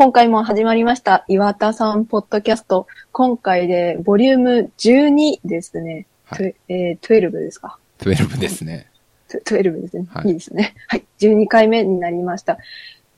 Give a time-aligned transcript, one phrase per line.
[0.00, 2.86] 今回も始まりました、岩田さんポッドキャスト。
[3.10, 6.06] 今回で、ボリューム12ですね。
[6.24, 7.80] はいえー、12ですか。
[7.98, 8.92] 12ですね。
[9.28, 10.06] トゥ12ですね。
[10.08, 10.76] はいいいですね。
[10.86, 11.04] はい。
[11.18, 12.58] 12回目になりました。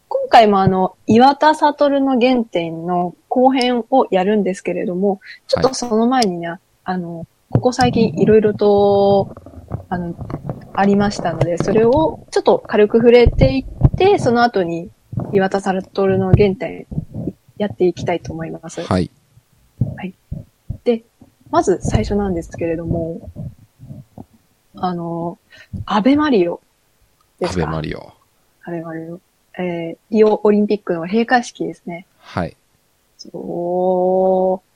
[0.09, 9.35] 今回もあの、岩田悟の原点の後編をやるんですけれども、ちょっとその前にね、あの、ここ最近いろいろと、
[9.91, 10.15] あの、
[10.73, 14.89] ありましたので、それをちょっと軽く触れていって、その後に
[15.33, 16.87] 岩田悟の原点
[17.59, 18.83] やっていきたいと思います。
[18.83, 19.11] はい。
[20.85, 21.03] で、
[21.51, 23.31] まず最初なんですけれども、
[24.77, 25.39] あの、
[25.85, 26.61] アベマリオ
[27.39, 27.65] ですか？
[27.65, 28.13] アベマリオ。
[28.65, 29.21] アベマリオ。
[29.59, 32.07] えー、リオオリンピックの閉会式ですね。
[32.19, 32.57] はい。
[33.19, 34.69] そう。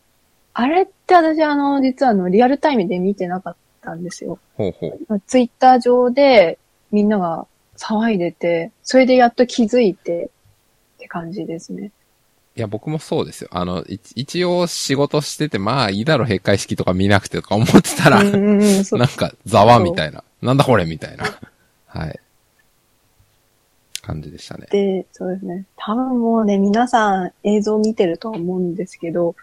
[0.53, 4.39] あれって私あの、実はあの、リアルタイムで見てなかったんですよ。
[4.57, 5.21] ほうほう。
[5.27, 6.59] ツイッター上で
[6.93, 10.31] みんなが騒いでて、それでやっと気づいて
[11.05, 11.93] って感じですね。
[12.57, 13.51] いや、僕もそうですよ。
[13.53, 20.25] あの、い一応仕事してて、まあいいだろ、閉会式とか見なくてとか思ってたら、 なんか、ざわみたいな。
[20.41, 21.25] なんだこれみたいな。
[21.87, 22.21] はい。
[24.03, 24.67] 感じでしたね。
[24.71, 25.67] で、そうですね。
[25.77, 29.35] 多分もうね、皆さん映像見てると思うんですけど、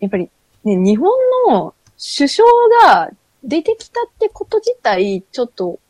[0.00, 0.30] やっぱり
[0.64, 1.10] ね、日本
[1.48, 2.48] の首相
[2.82, 3.10] が
[3.44, 5.80] 出てきたってこと自体、ちょっと、お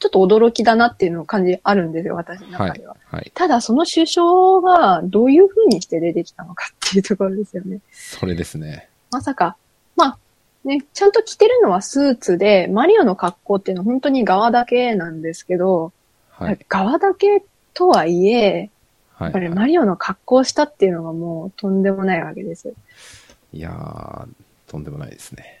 [0.00, 2.96] ちょっと驚きだなっていうのを感じあるんですよ、私のはい中では。。
[3.10, 3.30] はい。
[3.34, 7.80] ただ、その首相がどういう風にして出てきたのかっていうところですよね。
[7.92, 8.88] それですね。
[9.10, 9.56] まさか、
[9.96, 10.18] まあ、
[10.64, 15.92] ね、ちゃんと着てるのはスーツで、マリオの格好っていうのは本当に側だけなんですけど、
[16.30, 16.58] はい。
[16.66, 18.70] 側だけとはいえ、
[19.12, 19.26] はい。
[19.26, 22.72] やっぱりマリオの格好をしたっていうのがもうとんでもないわけです。
[23.52, 24.28] いやー、
[24.66, 25.60] とんでもないですね。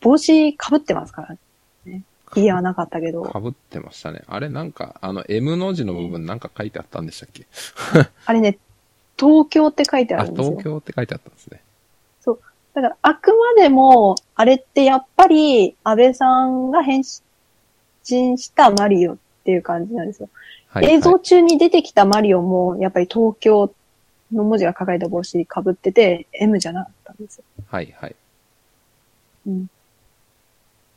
[0.00, 1.36] 帽子被ってますから
[1.84, 2.02] ね。
[2.36, 3.22] 家はなかったけど。
[3.22, 4.22] かぶってましたね。
[4.26, 7.46] あれなんか、あの、M の字の部分なんか書いてあったんでしたっけ？
[8.26, 8.58] あれね、
[9.18, 10.64] 東京って書いてああ、るんですよ東。
[10.64, 11.60] 京って書いてあったんですね。
[12.74, 20.28] だから、あくまでも、あれってやっぱり、安倍さんが変身したマリオっていう感じなんですよ。
[20.66, 20.86] はい。
[20.90, 23.72] 映像はい中に出てきたマリオも、やっぱり東京
[24.32, 27.44] の文字が書かれた帽子被ってて、M じゃなかったんですよ。
[27.68, 28.16] はい、はい。
[29.46, 29.66] うん。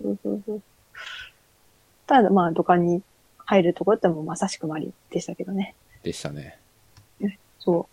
[0.01, 0.61] そうそうそう。
[2.07, 3.01] ただ、まあ、土管に
[3.37, 5.75] 入るところってもうまさしくマリオでしたけどね。
[6.03, 6.57] でしたね。
[7.59, 7.87] そ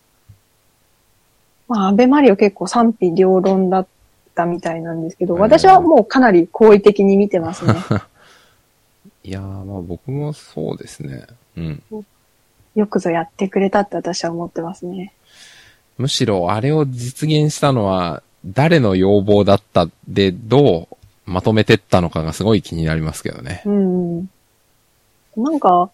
[1.69, 1.71] う。
[1.73, 3.87] まあ、安倍マリオ結構賛否両論だっ
[4.33, 7.73] たみたいなんですけど、うん私はもうかなり好意的に見てますね。
[9.23, 11.25] いやー、まあ僕もそうですね。
[11.57, 11.83] うん。
[12.75, 15.13] よくぞやってくれたって私は思ってますね。
[15.97, 20.95] むしろあれを実現したのは、誰の要望だったで、どう
[21.25, 23.61] まとめてったのかがすごい気になりますけどね。
[23.65, 24.19] うん。
[25.37, 25.89] なんか、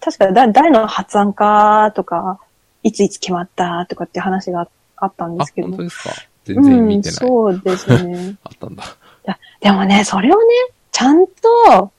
[0.00, 2.38] 確かだ誰の発案かとか、
[2.82, 5.68] いついつ決まったとかって話があったんであす、けど。
[5.68, 6.10] 本当ですか？
[6.44, 7.18] 全然見てない。
[7.22, 8.36] うん、そうですね。
[8.44, 8.82] あったんだ。
[8.84, 8.86] い
[9.24, 10.44] や、でもね、それをね、
[10.92, 11.90] ちゃんと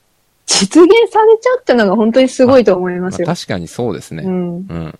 [0.46, 3.26] 実現されちゃうってのが本当にすごいと思いまますあよ。
[3.26, 4.22] 確かにそうですね。
[4.22, 4.56] ううん。
[4.58, 4.98] ん。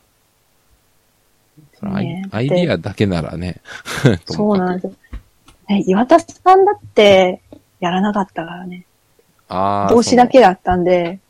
[1.79, 3.61] それアイねアイディアだけならね。
[4.27, 4.93] とそうなんですよ。
[5.69, 7.41] ね、岩田さんだって
[7.81, 8.85] やらなかったからね。
[9.49, 11.21] あー帽子だけだったんで、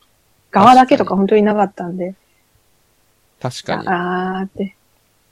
[0.51, 2.15] 側だけとか本当になかったんで、
[3.41, 3.87] 確かに。
[3.87, 4.75] あーって。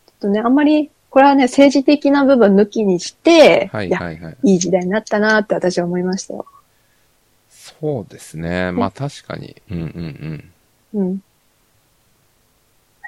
[0.07, 4.37] ちょっとね、あんまり、これはね、政治的な部分抜きにして、はいや、はいはい。
[4.43, 6.45] いい時代になったなって私は思いましたよ。
[7.49, 8.71] そうですね。
[8.71, 9.55] まあ確かに。
[9.71, 10.51] うんうん
[10.93, 11.01] うん。
[11.01, 11.21] うん。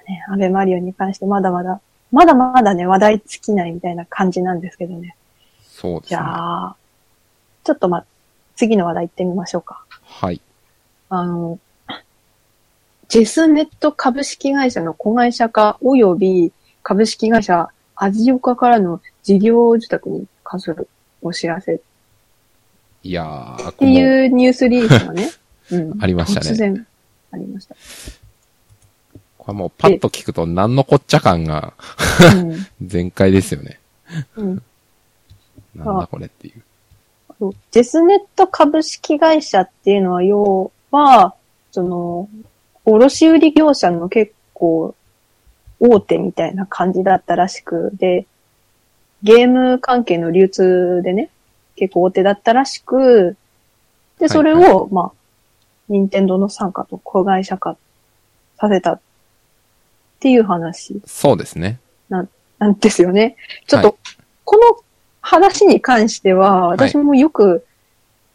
[0.07, 1.81] ね、安倍マリオに関してまだまだ、
[2.11, 5.15] まだまだね、話題尽きないみたいな感じなんですけどね。
[5.77, 6.19] じそうですね。
[6.19, 6.75] ゃあ、
[7.63, 8.03] ちょっとま、
[8.55, 9.85] 次の話題行ってみましょうか。
[10.01, 10.41] はい。
[11.09, 11.59] あの、
[13.07, 16.51] ジェスネット株式会社の子会社化及び
[16.83, 20.89] 株式会社アジオカからの事業受託に関する
[21.21, 21.79] お知らせっ
[23.03, 25.31] いやー、ていうニュースリリースがね、
[25.71, 26.87] うん、ありましたね突然
[27.31, 27.75] ありました。
[29.37, 31.73] これもうパッと聞くと何のこっちゃ感が
[32.81, 33.79] 全開ですよね。
[34.35, 34.63] うんうん
[35.77, 36.63] なんだこれっていう。
[37.71, 41.35] ジェスネット株式会社っていうのは、要は、
[41.71, 42.29] その、
[42.85, 44.95] 卸売業者の結構
[45.79, 48.25] 大手みたいな感じだったらしく、で、
[49.23, 51.29] ゲーム関係の流通でね、
[51.75, 53.37] 結構大手だったらしく、
[54.19, 55.11] で、それを、はいはまあ、
[55.89, 57.77] 任天堂の傘下と子会社化
[58.59, 58.99] させたっ
[60.19, 61.79] ていう話そうですね。
[62.09, 62.21] な
[62.69, 63.35] んですよね。
[63.67, 63.93] ちょっと、は
[64.43, 64.83] この
[65.27, 67.65] 話に関しては、私もよく、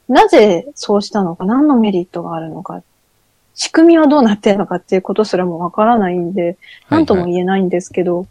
[0.08, 2.82] なぜそうしたのか、何のメリットがあるのかっ
[3.54, 6.56] 仕組みはどうなってるのかっていうことすらもわからないんで、
[6.88, 8.26] なんとも言えないんですけど、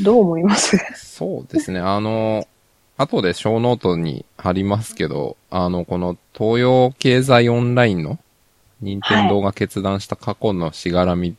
[0.00, 0.76] どう思います？
[0.94, 1.80] そうですね。
[1.80, 2.46] あの、
[2.96, 8.18] 後で小ノートに貼りますけど、あの、この東洋経済オンラインの
[8.80, 11.34] 任天堂が決断した過去のしがらみ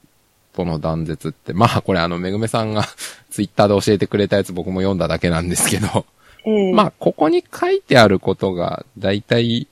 [0.54, 2.84] との断絶って、まあこれあの、めぐめさんが
[3.30, 6.06] ツイッターで教えてくれたやつ僕も読んだだけなんですけど、
[6.46, 6.74] ええ。
[6.74, 9.68] まあここに書いてあることが大体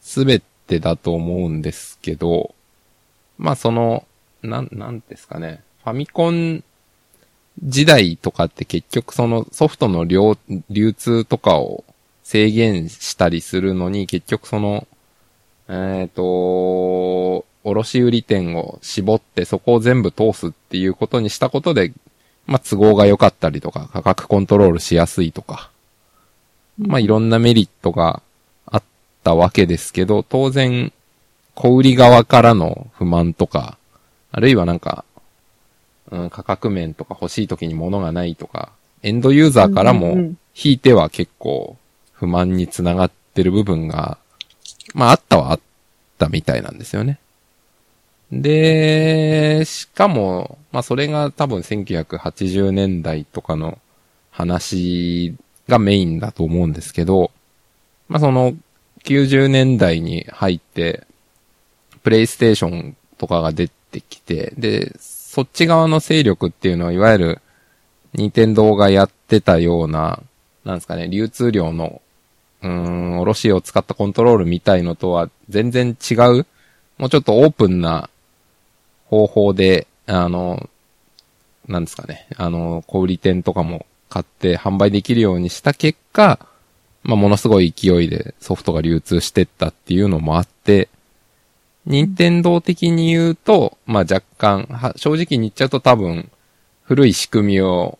[0.00, 2.54] すべてだと思うんですけど、
[3.38, 4.04] まあその、
[4.42, 6.62] なん、なんですかね、ファミコン
[7.62, 11.84] 時代とかって結局そのソフトの流通とかを
[12.22, 14.86] 制限したりするのに結局その、
[15.68, 21.92] えっ、と、卸売店を絞ってそこを全部通すっていうことにしたことで、
[22.46, 25.70] まあ都合が良かったりとか価格コントロールしやすいとか、
[26.78, 28.22] まあいろんなメリットが
[28.66, 28.82] あっ
[29.24, 30.92] たわけですけど、当然、
[31.54, 33.78] 小売り側からの不満とか、
[34.30, 35.04] あるいはなんか、
[36.10, 38.70] うん、価格面とか欲しい時に物がないとか、
[39.02, 40.16] エンドユーザーからも
[40.54, 41.76] 引いては結構
[42.12, 44.18] 不満につながってる部分が、
[44.94, 45.60] まああったはあっ
[46.18, 47.18] たみたいなんですよね。
[48.30, 53.78] で、しかも、まあそれが多分1980年代とかの
[54.30, 55.34] 話
[55.68, 57.30] がメインだと思うんですけど、
[58.08, 58.54] まあその
[59.04, 61.06] 90年代に入って、
[62.02, 67.42] プレイステーションとかが出てきて、で、そっち側の勢力っていうのは、いわゆる、
[68.14, 70.22] 任天堂がやってたような、
[70.64, 72.00] なんですかね、流通量の、
[72.62, 76.46] うーん、卸を使ったコントロールみたいのとは全然違う、
[76.96, 78.08] もうちょっとオープンな
[79.06, 80.68] 方法で、あの、
[81.66, 86.38] なんですかね、あの、小売店とかも買って販売できるようにした結果、
[87.02, 90.88] まあ、ものすごい勢いでソフトが流通してったっていうのもあって、
[91.86, 96.30] 任天堂的に言うと、まあ、若干、は正直に言っちゃうと多分、
[96.82, 97.98] 古い仕組みを、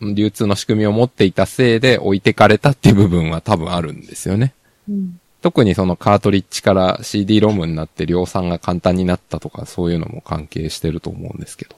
[0.00, 4.52] 流通の仕組みを持っていたせいで置いてかれたっていう部分は多分あるんですよね。
[4.88, 11.76] うん特にそのカートリッジから CD ロムになって量産が簡単になったとかそういうのも関係してると思うんですけど。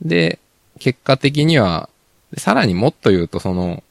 [0.00, 0.38] で、
[0.78, 1.90] 結果的には、
[2.36, 3.82] さらにもっと言うとその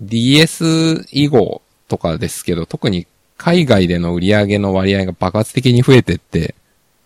[0.00, 3.06] DS 以後とかですけど、特に
[3.36, 6.54] 海外での売り上げの割合が爆発的に増えてって、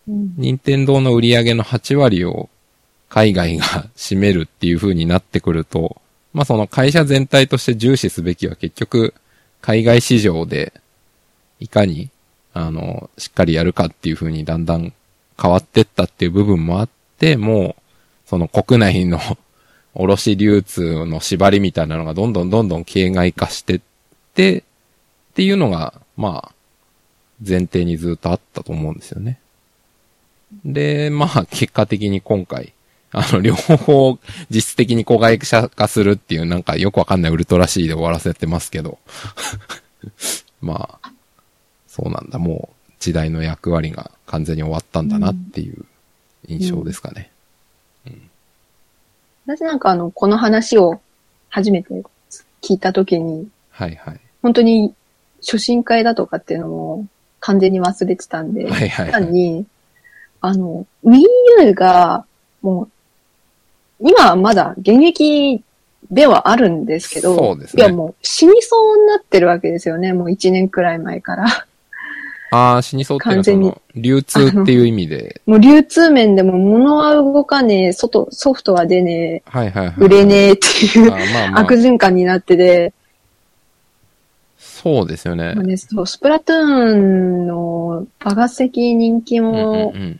[0.07, 0.33] うん。
[0.37, 2.49] 任天堂の売り上げの8割を
[3.09, 6.01] 海外が占めるっていう風になってくると、
[6.33, 9.13] まあその会社全体として重視すべきは結局
[9.61, 10.73] 海外市場で
[11.59, 12.09] いかに
[12.53, 14.93] あの、しっかりやるかっていう風にだんだん
[15.39, 16.89] 変わってったっていう部分もあっ
[17.19, 17.81] て、もう
[18.25, 19.19] その国内の
[19.97, 23.81] 卸流通の縛りみたいなのがどんどんどんどん形骸化してっ
[24.35, 24.63] て、っ
[25.33, 26.51] ていうのが、まあ、
[27.47, 29.39] 前提にずっとあったと思うんですよね。
[30.63, 32.73] で、まあ、結果的に今回、
[33.11, 38.99] あの、両方実質的に子会社化するっていうなんかよくわかんないウルトラ C で終わらせてますけど。
[40.61, 41.11] まあ、
[41.87, 42.37] そうなんだ。
[42.37, 45.85] もう時代の役割が完全に終わったんだなっていう
[46.47, 47.31] 印象ですかね。
[49.47, 50.99] 私なんかあの、この話を
[51.49, 52.03] 初めて
[52.61, 54.19] 聞いたときに、はいはい。
[54.41, 54.93] 本当に
[55.39, 57.07] 初心会だとかっていうのも
[57.39, 59.65] 完全に忘れてたんで、はいはいはい単に、
[60.41, 61.23] あの、Wii
[61.61, 62.25] U が、
[62.61, 62.89] もう、
[64.09, 65.63] 今はまだ現役
[66.11, 71.66] ではあるんですけど、そうですねいやもう死にそうになってるわけですよね、もう1年くらい前から。
[72.51, 79.95] ああ、死にそうっていうのはの、流通っていう意味で、もう流通面でも物は動かねえ、外、ソフトは出ねはいはいはい。
[79.99, 81.19] え、売れねえっていうまあ
[81.51, 82.93] まあ悪、循環になってて、
[84.57, 85.63] そうですよねまあ。
[85.63, 90.19] ね、そう、スプラトゥーンの爆発的人気うんうんもうん。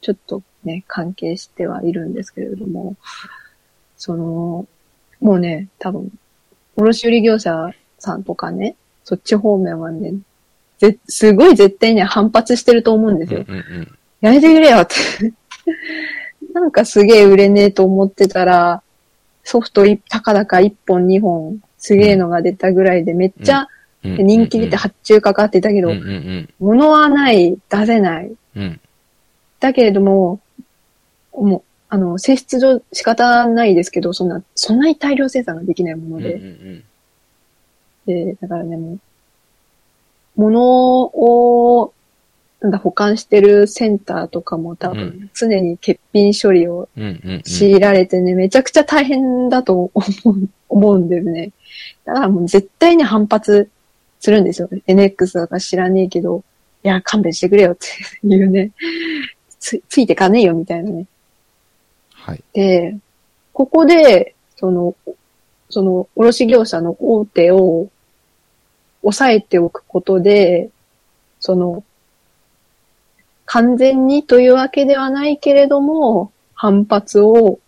[0.00, 2.96] ちょっとね、関係してはいるんですけれども、
[3.96, 4.66] その、
[5.20, 6.10] もうね、多分、
[6.76, 10.14] 卸売業者さんとかね、そっち方面はね、
[10.78, 13.44] ぜ、すごい絶対に反発してると思うんですよ。
[13.46, 13.98] うんうんうん。
[14.20, 14.94] やめてくれよって。
[16.52, 18.82] なんかすげえ売れねえと思ってたら、
[19.44, 23.68] ソフトいたかだか1本2本、すげえのが出たぐらいでめっちゃ
[24.02, 26.48] 人気出て発注かかってたけど、うんうんうん。
[26.58, 28.32] 物はない、出せない。
[28.56, 28.80] うん。
[29.60, 30.40] だけれども、
[31.32, 36.84] もう、あの、性質上仕方ないですけど、そんな、そんなに大量生産ができないものうんうんう
[38.06, 38.24] で、ん。
[38.26, 38.98] で、だからね、もう、
[40.36, 41.92] 物を、
[42.60, 46.88] なんだ、保管してるセンターとかも多う分、常に欠品処理を。
[47.44, 51.50] 強いられてね、めちゃくちゃ大変だと思う、 思うんですね。
[52.04, 53.68] だからもう絶対に反発
[54.20, 54.68] するんですよ。
[54.86, 56.42] NX だか知らねえけど、
[56.82, 57.86] いや、勘弁してくれよって
[58.26, 58.72] いうね、
[59.58, 61.06] つ、ついてかねえよみたいなね。
[62.12, 62.42] はい。
[62.52, 62.96] で、
[63.52, 64.94] ここで、その、
[65.68, 67.88] その、卸業者の大手を
[69.06, 70.68] 抑えておくことで、
[71.38, 71.84] その、
[73.44, 77.60] 完全にというわけではないけれども、反発を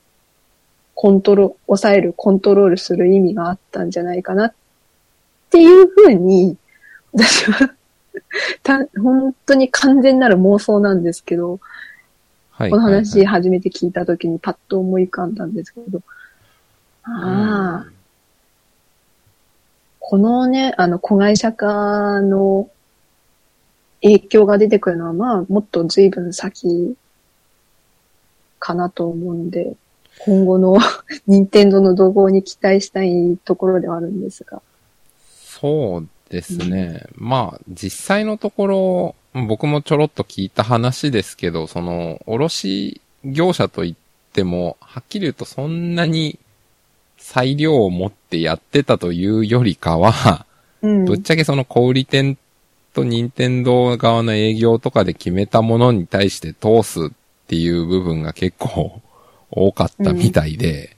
[0.97, 4.54] コントロ、抑える、コントロールする意味があったんじゃないかなっ
[5.50, 6.57] ていうふうに、
[7.12, 7.73] 私は
[8.64, 11.61] た、本当に完全なる妄想なんですけど、
[12.50, 12.71] はい。
[12.71, 16.02] このはい話初めて聞いたときにパッと思い浮かんだんですけど、
[17.04, 17.98] ああ、
[20.11, 22.71] このね、あの、子会社化の
[24.00, 26.97] 影響が出てくるのは、まあ、もっと随分先
[28.59, 29.75] かなと思うんで、
[30.21, 30.79] 今後の
[31.27, 34.62] 任天堂の動向に期待したいところではあるんですが。
[35.45, 37.05] そうですね。
[37.15, 39.15] まあ、実際のところ、
[39.47, 43.95] 僕もちょろっと聞いた話ですけど、その、卸業者といっ
[44.33, 46.38] ても、はっきり言うとそんなに
[47.28, 50.47] 裁量を持ってやってたというよりかは、
[50.80, 51.04] うん。
[51.04, 52.38] ぶっちゃけその小売店
[52.94, 57.11] と任天堂側の営業とかで決めたものに対して通すっ
[57.47, 59.02] ていう部分が結構
[59.50, 60.97] 多かったみたいで、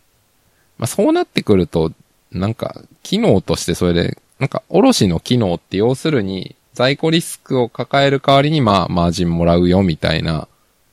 [0.78, 1.90] まあそうなってくると、
[2.30, 10.46] なんか機能としてそれで、なんか卸の機能って要するに在庫リスクを抱える代わりにまあマージンもらうよみたいな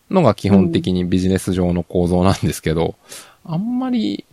[0.10, 2.96] のが基本的にビジネス上の構造なんですけど、
[3.46, 4.26] あんまり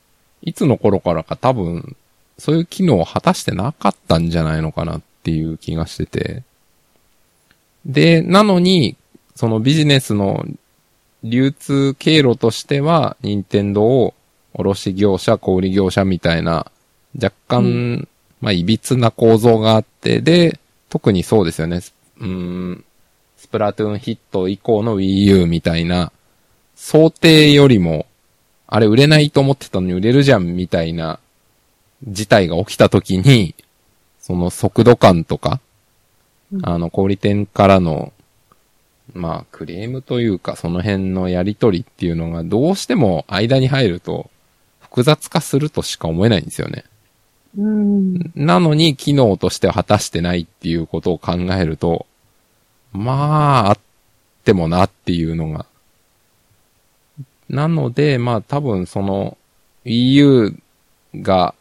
[0.45, 1.97] いつの頃からか多分
[2.39, 6.43] そういう機能を果たしてなかったんじゃないのかなっていう気がしてて。
[7.87, 8.97] で、なのに、
[9.37, 10.45] そのビジネスの
[11.23, 14.15] 流通経路としては、任天堂を
[14.55, 16.71] 卸業者、小売業者みたいな、
[17.15, 18.09] 若干、う
[18.41, 20.59] まあ、いびつな構造があって、で、
[20.89, 21.81] 特にそうですよね。
[21.81, 22.85] スうーん、
[23.37, 25.05] スプラトゥーンヒット以降の Wii
[25.41, 26.11] U みたいな、
[26.75, 28.07] 想定よりも、
[28.75, 31.21] あれ売れないと思ってたのに売れるじゃんみたいな
[32.09, 33.55] 事態が起きた時に、
[34.19, 35.61] その速度感とか、
[36.53, 38.13] うんあの、小売店からの、
[39.13, 44.29] まあ、クレームというか、その辺のやりとりっていうのが、どうしても間に入ると、
[44.81, 46.83] 複雑化するとしか思えないんですよね。
[47.57, 48.33] うん。
[48.35, 52.07] なのに、機能としては果たしてないっていうことを考えると、
[52.93, 53.79] まあ、あっ
[54.43, 55.65] てもなっていうのが。
[57.49, 59.37] なので、まあ多分その
[59.85, 60.57] Wii U
[61.17, 61.55] が、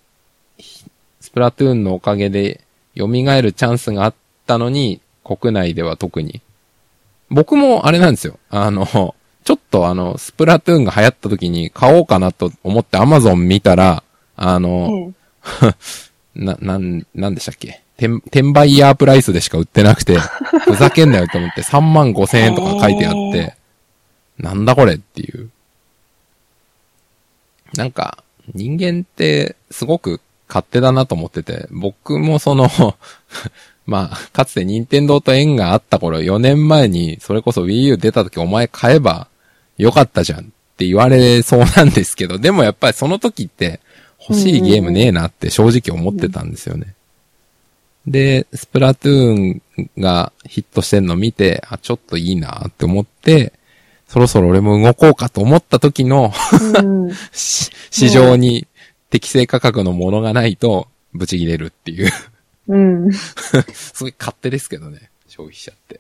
[0.57, 0.85] ひ
[1.19, 2.61] スプラトゥーンのおかげで
[2.97, 4.13] 蘇るチャンスがあっ
[4.45, 6.41] たのに、国内では特に。
[7.29, 8.37] 僕もあれなんですよ。
[8.49, 14.03] あの、ちょっとあの、スプラトゥーンが流行った時に買おうかなと思って Amazon 見たら、
[14.35, 15.13] あの、
[15.61, 15.73] ええ
[16.35, 17.81] な、なん、なんでしたっけ？
[17.97, 20.17] 転、転売ヤープライスでしか売ってなくて、
[20.65, 23.55] ふざけんなよと思って3万5千円とか書いてあって、
[24.39, 25.49] なんだこれっていう。
[27.75, 32.69] なんか、人間ってすごく勝手だなと思ってて、僕もその、
[33.85, 39.27] まあ、かつて任天堂と縁があった頃、4年前にそれこそ Wii U 出た時お前買えば
[39.77, 40.43] よかったじゃんっ
[40.77, 43.79] て言われそうなんですけど、でもやっぱりその時って
[44.29, 46.95] 欲しいゲームねえなって正直思ってたんですよね。
[48.05, 49.61] で、スプラトゥーン
[49.97, 53.53] がヒットしてんの見て、あ、ちょっといいなって思って、
[54.13, 56.31] そろそろ俺も動こうかと思った時の
[57.33, 58.67] 市場に
[59.09, 62.11] 適正価格のものがないと、ブチ切れるっていう。
[62.67, 63.09] うん。
[63.09, 63.13] い
[63.73, 65.99] すごい勝手ですけどね、消費者って。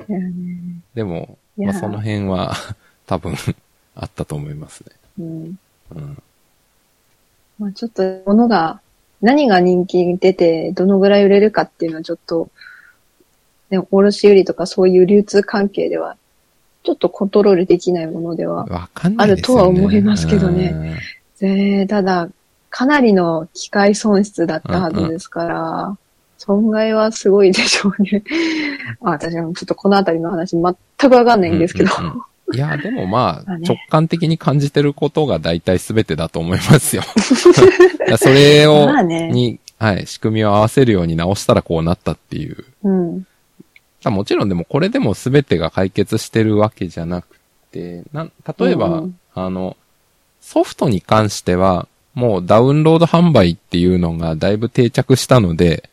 [0.93, 2.55] でも、まあその辺は
[3.07, 3.33] 多分
[3.95, 4.91] あったと思いますね。
[5.19, 5.59] うん。
[5.95, 6.17] うん。
[7.57, 8.79] まあちょっと、ものが、
[9.23, 12.51] 何が人気出て、どのぐらい売れるかっていうのはちょっと、
[13.71, 16.15] ね、卸売りとかそういう流通関係では、
[16.83, 18.89] ちょっとコントロールできないものでは。
[19.17, 20.99] あるとは思いますけどね
[21.41, 22.29] えただ、
[22.69, 25.97] かなりの機械損失だったはずですから、
[26.37, 28.23] 損害はすごいでしょうね。
[29.01, 30.63] あ私はちょっとこのあたりの話全
[31.09, 31.91] くわかんないんですけど。
[31.97, 32.21] うんうんうん
[32.53, 37.03] いや、でもまあ、 直感的に感じてることが大体全てだと思いますよ。
[38.17, 42.63] それを、に、はい、仕組みを合わせるように直したらこうなったっていう。
[42.83, 43.25] うん。
[44.09, 47.39] あもちろんでもこれでも全てが解決してるわけじゃなく
[47.71, 49.77] て、なん、例えば、うんうんあの、
[50.41, 55.89] ソフトに関しては、もうダウンロード販売っていうのがだいぶ定着したので、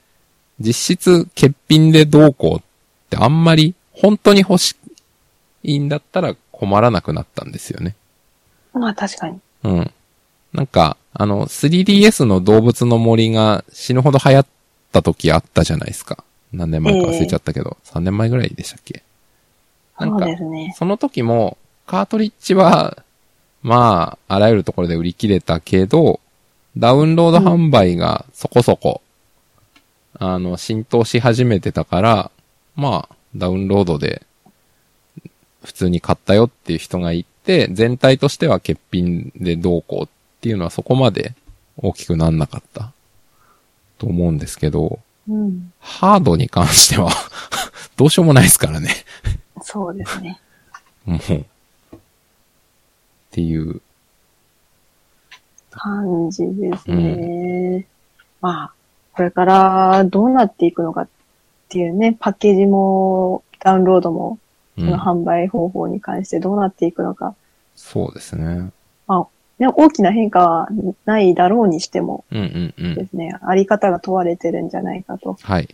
[0.58, 2.62] 実質欠品でどうこうっ
[3.08, 4.76] てあんまり本当に欲し
[5.62, 7.96] いんだったら困らなくなったんですよね。
[8.74, 9.40] まあ確かに。
[9.64, 9.90] うん。
[10.52, 14.46] なんか、あの、3DS の動物の森が死ぬほど流行っ
[14.92, 16.22] た時あったじゃないですか。
[16.52, 19.02] 何年前か忘れちゃったけど、3年前ぐらいでしたっけ？
[19.98, 20.74] なんかそね。
[20.76, 23.02] その時も、カートリッジは、
[23.62, 26.20] まあ、あらゆるところで売り切れたけど、
[26.76, 29.02] ダウンロード販売がそこそこ、
[30.14, 32.30] あの、浸透し始めてたから、
[32.76, 34.22] まあ、ダウンロードで、
[35.62, 40.08] 普通に買ったよっていう人がいて、全体としては欠品でどうこうっ
[40.40, 41.34] ていうのはそこまで
[41.76, 42.92] 大きくなんなかった
[43.98, 45.00] と思うんですけど、
[45.30, 45.72] うん。
[45.78, 47.10] ハードに関しては、
[47.96, 48.90] どうしようもないですからね。
[49.62, 50.40] そうですね。
[51.04, 51.18] もう。
[51.18, 51.46] っ
[53.30, 53.80] ていう。
[55.70, 57.86] 感じですね。
[58.40, 58.72] まあ、
[59.12, 61.08] これからどうなっていくのかっ
[61.68, 64.38] ていうね、パッケージもダウンロードも、
[64.76, 67.34] うそのん、販売方法に関してどうなっていくのか、
[67.76, 68.72] そうですね。
[69.60, 70.68] ね、大きな変化は
[71.04, 72.94] ないだろうにしてもうんうんうん。
[72.94, 75.36] ですね、あり方が問われてるんじゃないかと。
[75.42, 75.68] はい。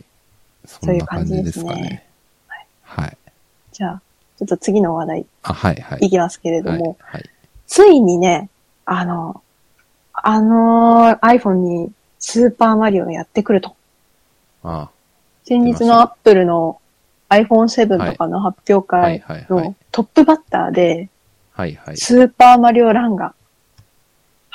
[0.65, 2.05] そそうんいうな感じですか感じですね。
[2.83, 3.17] はい。
[3.71, 4.01] じゃあ、
[4.37, 6.05] ちょっと次の話題あ、はいはい。
[6.05, 7.29] いきますけれどはいも、はい。
[7.65, 8.49] ついにね、
[8.85, 9.41] あの、
[10.11, 13.75] あの iPhone にスーパーマリオがやってくると。
[14.63, 14.89] あ
[15.45, 16.81] 先日のアップルの
[17.29, 19.75] iPhone7 とかの発表あはい会はいはいの。
[19.93, 21.07] トップバッターで、
[21.53, 21.97] はいはい。
[21.97, 23.33] スーパーマリオランが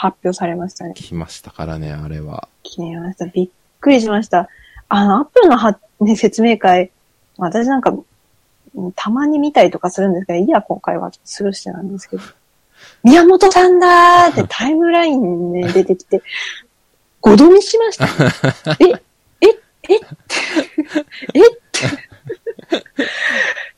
[0.03, 0.95] 発表されましたね。
[0.97, 2.49] 来ましたからね、あれは。
[2.65, 3.27] 気になりました。
[3.27, 3.49] びっ
[3.81, 4.49] くりしました。
[4.89, 6.91] あの、アップルのは、ね、説明会、
[7.39, 7.95] 私なんか、う
[8.89, 12.23] んたまに見たりとかするんですけど、いや、今回はスルーしてなんですけど、
[13.05, 16.21] 宮本さんだーってタイムラインに、ね、出てきて、
[17.21, 18.07] ごどみしました。
[18.81, 18.87] え、
[19.41, 19.49] え、
[19.89, 20.01] え、
[21.35, 21.87] えって。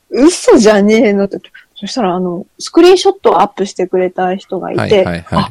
[0.08, 1.38] 嘘じゃねえのって。
[1.76, 5.50] そしたら、あの、スクリーンショットをアップしてくれた人がいて、はいはいはあ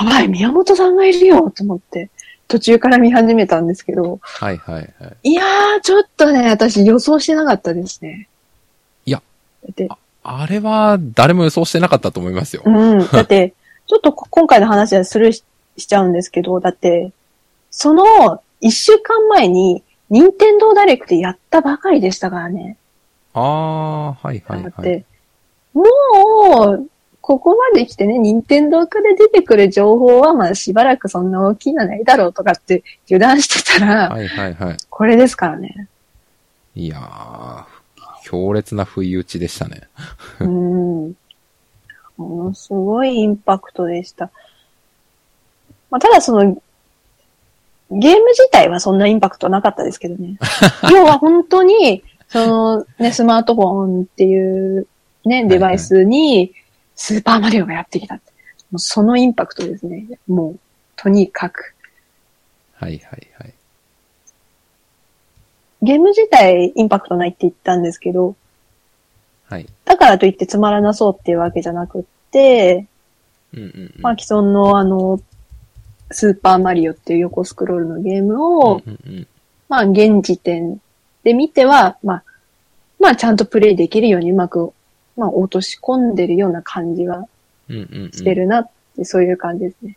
[0.00, 2.10] やばい、宮本さんがいるよと思って、
[2.48, 4.18] 途中から見始めたんですけど、い。
[4.22, 5.30] はいはいはい。
[5.30, 8.28] いやー、ちょっとね、私予想してなかったですね。
[9.06, 9.22] いや。
[9.64, 9.88] だって、
[10.22, 12.62] あれは、誰も予想してなかったと思いますよ。
[12.66, 12.98] うん。
[13.10, 13.54] だって、
[13.86, 15.44] ちょっとこ今回の話はスルーし
[15.78, 17.12] しちゃうんですけど、だって、
[17.70, 22.76] その一週間前に、任天堂ダイレクトやったばかりでしたからね。
[23.34, 24.62] ああ、はいはいはい。
[24.62, 25.04] だって、
[25.74, 25.84] も
[26.72, 26.88] う、
[27.26, 34.76] ここまで来てね、任天堂から出てくる情報は、まあしばらくそんな大きいのないだろうとかって油断してたら、はいはいはい。
[34.88, 35.88] これですからね。
[36.76, 37.64] いやー、
[38.22, 39.88] 強烈な不意打ちでしたね。
[40.38, 41.16] うん。
[42.16, 44.30] ものすごいインパクトでした。
[45.90, 46.44] まあ、ただその、
[47.90, 50.38] ゲーム自体はそんなインパクトなかったですけどね。
[50.92, 54.86] 要は本当に、そのね、スマートフォンっていう
[55.24, 56.54] ね、デバイスに
[56.96, 58.14] スーパーマリオがやってきた。
[58.14, 58.20] も
[58.74, 60.06] うそのインパクトですね。
[60.26, 60.58] もう、
[60.96, 61.74] とにかく。
[62.74, 63.54] はいはいはい。
[65.82, 68.34] ゲーム自体インパクトないって言ったんですけど、
[69.48, 69.66] はい。
[69.84, 72.86] だからといってつまらなそうっていうわけじゃなくって、
[73.54, 74.02] うんうんうん。
[74.02, 75.20] まあ、既存のあの、
[76.10, 79.26] スーパーマリオっていう横スクロールのゲームを、うんうんうん
[79.68, 80.80] まあ、現時点
[81.24, 82.24] で見ては、まあ、
[82.98, 84.72] まあ、ちゃんとプレイできるようにうまく、
[85.16, 87.26] まあ、落とし込んでるような感じが
[87.68, 89.96] うんうんうんしてるなって、そういう感じですね。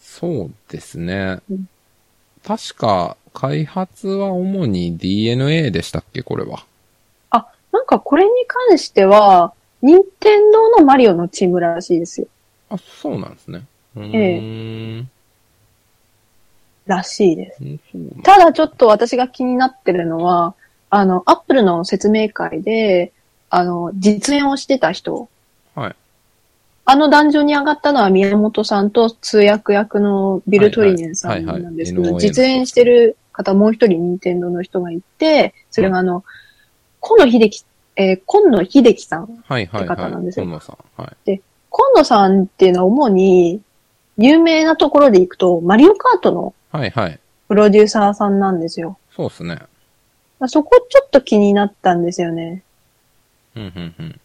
[0.00, 1.68] そうですねうん。
[2.44, 6.22] 確か、開発は主に DNA でしたっけ？
[6.22, 6.64] これは。
[7.30, 12.26] あ、なんかこれに関しては、任天堂のマリオのチームらしいですよ。
[12.68, 13.64] あ、そうなんですね。
[13.96, 15.10] うーん。
[16.86, 17.60] らしいです。
[18.22, 20.54] ただちょっと私が気になってるのは、
[20.90, 23.12] あの、アップルの説明会で、
[23.54, 25.28] あの、実演をしてた人、
[25.74, 25.96] はい。
[26.86, 36.24] あの壇上に上がったのは宮本さんと通訳役のビル・トリネンさんはいはいなんですけど、はいはい実演してる方もう一人任天堂の人がいて、それがあの、
[37.00, 37.64] 今野秀樹、
[37.96, 39.44] えー、今野秀樹さん。
[39.46, 40.24] はいはいって方なんはい。
[40.24, 41.02] ですよ今野さん。
[41.02, 41.40] はい。
[41.68, 43.60] 今野さんっていうのは主に、
[44.16, 47.20] 有名なところで行くと、マリオカートのはいはい。
[47.48, 48.96] プロデューサーさんなんですよ。
[49.14, 49.58] そうですね。
[50.46, 52.62] そこちょっと気になったんですよね。
[53.56, 54.20] うんうんうん。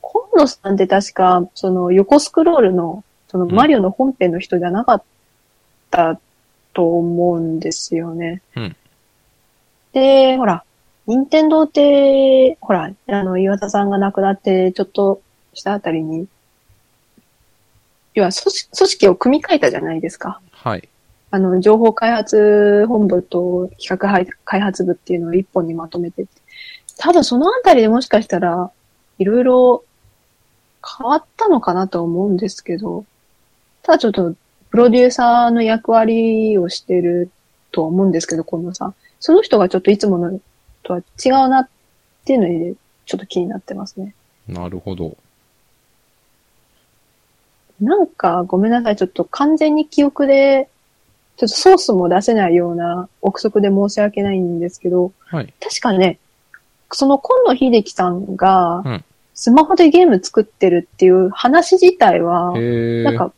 [0.00, 5.02] 今野さんって確か、その横スクロールの、そのマリオの本編の人じゃなかっ
[5.90, 6.20] た
[6.72, 8.42] と思うんですよね。
[8.56, 8.76] うん
[9.94, 10.64] で、ほら、
[11.06, 15.22] 任天堂って、ほら、あの、岩田さんが亡くなって、ちょっと
[15.54, 16.26] したあたりに、
[18.14, 20.40] 要は組織組織を組み替えたじゃないですか。
[20.50, 20.88] はい。
[21.30, 26.43] あの、情報開発本部と企画開開発部っていうのを一本にまとめてって。
[26.98, 28.70] 多分そのあたりでもしかしたら、
[29.18, 29.84] いろいろ
[30.98, 33.04] 変わったのかなと思うんですけど、
[33.82, 34.34] ただちょっと、
[34.70, 37.30] プロデューサーの役割をしてる
[37.70, 38.94] と思うんですけど、近藤さん。
[39.20, 40.40] その人がちょっといつもの
[40.82, 41.68] とは違うなっ
[42.24, 44.14] っていうので、ちょっと気になってますね。
[44.48, 45.16] なるほど。
[47.80, 48.96] なんか、ごめんなさい。
[48.96, 50.70] ちょっと完全に記憶で、
[51.36, 55.52] ちょっとソースも出せないような憶測で申し訳ないんですけど、はい。
[55.60, 56.18] 確かね、
[56.94, 59.04] その今野秀樹さんがうん、
[59.34, 62.52] スマホでゲーム作ってるっていう話自体は。
[62.52, 63.32] なんか、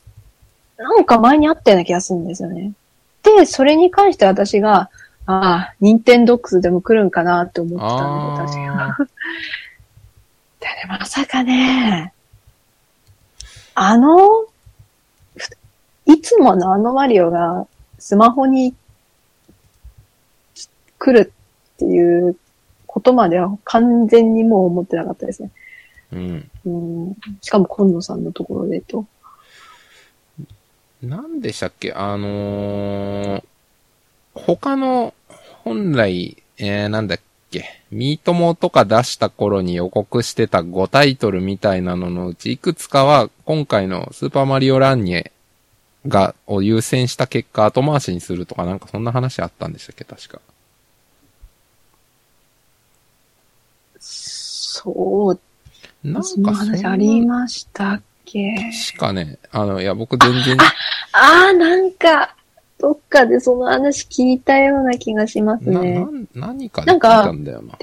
[0.77, 2.73] なんか前にあったような気がするんですよね。
[3.23, 4.91] で、それに関して私が、
[5.25, 8.89] ああ、ニンテンドックスでも来るんかなって思ってたんで、私が。
[8.91, 8.97] あ
[10.61, 12.13] でね、まさかね、
[13.75, 14.45] あの、
[15.35, 15.51] ふ
[16.07, 17.67] いつものあのマリオが
[17.99, 18.75] スマホに
[20.99, 21.33] 来る
[21.75, 22.37] っていう
[22.97, 25.51] ことまでは完全にもう思ってなかったですね。
[26.15, 26.51] ーうん。
[26.65, 29.05] うん、しかも今野さんのところでと。
[31.03, 31.93] なんでしたっけ？
[31.93, 33.43] あのー、
[34.33, 35.13] 他の、
[35.63, 45.31] 本来、えー、なんだっけ、ミートモとか出した頃に予告してた5タイトルみたいなののうち、いくつかは、今回のスーパーマリオランニェ
[46.09, 50.05] が、を優先した結果、後回しにするとか、なんかそんな話あったんでしたっけ？
[50.05, 50.41] 確か。
[54.87, 55.41] そう、
[56.05, 58.57] なんかその話ありましたっけ？
[58.73, 60.57] しかね、あの、いや、僕全然、
[61.13, 62.35] ああ、なんか、
[62.79, 65.95] どっかでその話聞いたような気がしますな、ね。
[66.01, 67.77] なん何かで聞いたんだよな。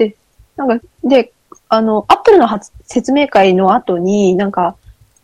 [0.56, 1.32] なんか、で、
[1.68, 4.76] あの、アップルの発説明会の後に、なんか、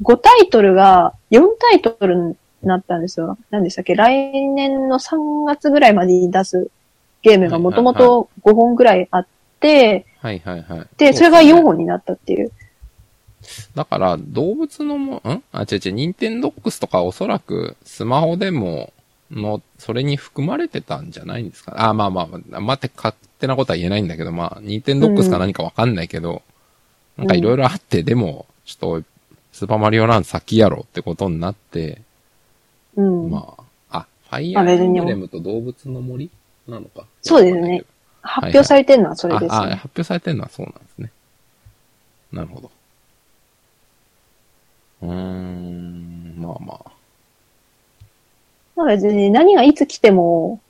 [0.03, 3.38] 5タイトルが4タイトルになったんですよ。
[3.51, 3.95] 何でしたっけ？
[3.95, 6.71] 来年の3月ぐらいまでに出す
[7.23, 9.31] ゲームがもともと5本ぐらいあって、
[9.68, 10.87] はいはいはい。
[10.96, 12.51] で、それが4本になったっていう。
[13.75, 15.42] だから、動物のも、ん？
[15.53, 18.92] あ、違う違う、ニンテンドックスとかおそらくスマホでも、
[19.31, 21.75] の、それに含まれてたんじゃないんですか？
[21.88, 26.42] あ、まあまあ、待って、勝手なことは言えないんだけど、まあ、ニンテンドックスか何かわかんないけど、
[27.16, 29.09] なんかいろいろあって、でも、ちょっと、
[29.53, 32.03] スーパーマリオラン先やろってことになって、
[32.96, 33.31] うん。
[33.31, 33.55] ま
[33.90, 36.31] あ、あ、ファイアーエンブレムと動物の森
[36.68, 37.05] なのか？
[37.23, 37.85] そうですね
[38.22, 39.74] 発表されてるのはそれですあ、あ、ね。
[39.74, 41.11] 発表されてるのはそうなんですね。
[42.33, 42.70] なるほど。
[45.02, 46.90] うーん、まあまあ。
[48.76, 50.61] まあ別に何がいつ来ても、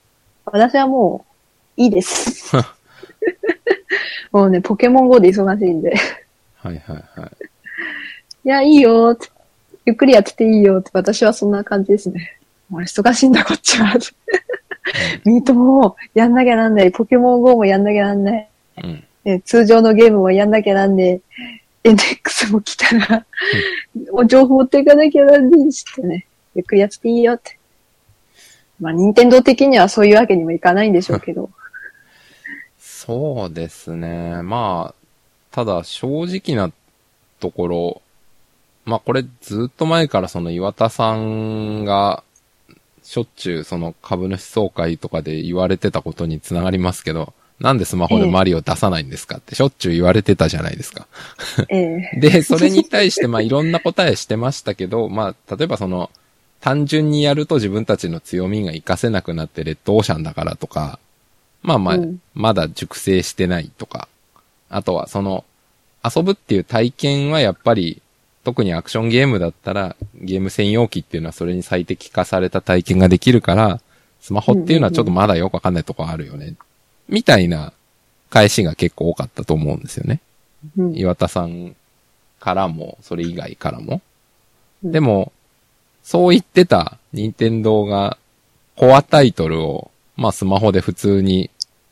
[0.45, 1.25] 私はも
[1.77, 2.57] う、いいです。
[4.33, 5.95] もうね、ポケモン GO で忙しいんで。
[6.57, 7.31] はいはいはい。
[8.45, 9.19] いや、いいよ。
[9.85, 12.39] ゆっくりやってていいよって、私はそんな感じですね。
[12.73, 13.95] 俺忙しいんだ、こっちは。
[15.25, 16.93] ミートもやんなきゃなんない。
[16.93, 18.49] ポケモン GO もやんなきゃなんない。
[18.83, 19.05] うん。
[19.25, 21.21] え通常のゲームもやんなきゃなんね
[21.85, 21.91] え。
[21.91, 23.27] NX も来たら、
[24.13, 26.27] もう情報持っていかなきゃなんねえしってね。
[26.55, 27.59] ゆっくりやってていいよって。
[28.81, 31.51] まあ、任天堂的にはそういうわけにもいかないんでしょうけど。
[32.79, 34.43] そうですね。
[34.43, 35.01] まあ、
[35.51, 36.73] ただ正直な
[37.41, 38.03] ところ、
[38.85, 42.25] まあこれずっと前からその岩田さんが、
[43.11, 49.39] しょっちゅうその株主総会とかで言われてたことにつながりますけど、なんでスマホでマリオ出さないんですか？
[49.39, 51.09] ってしょっちゅう言われてたじゃないですか。
[51.71, 52.11] ええ。
[52.23, 56.09] で、それに対して、まあ、いろんな答えしてましたけど、まあ、例えばその、
[56.61, 61.01] 単純にやると自分たちの強みが活かせなくなってレッドオーシャンだからとか、
[61.63, 62.21] まあまあ、うん。
[62.35, 64.07] まだ熟成してないとか、
[64.69, 65.45] あとはその、
[66.05, 68.01] 遊ぶっていう体験はやっぱり、
[68.45, 73.81] 特にアクションゲームだったら、ゲーム専用機っていうのはそれに最適化された体験ができるから、
[74.21, 76.55] スマホっていうのはちょっとまだよくわかんないとこあるよね。
[77.09, 77.73] みたいな
[78.31, 80.21] 返しが結構多かったと思うんですよね。
[80.77, 81.75] うん岩田さん
[82.39, 84.01] からも、それ以外からも。
[84.85, 85.33] うんでも、
[86.03, 88.17] そう言ってた任天堂が
[88.77, 91.51] コアタイトルを、まあスマホで普通に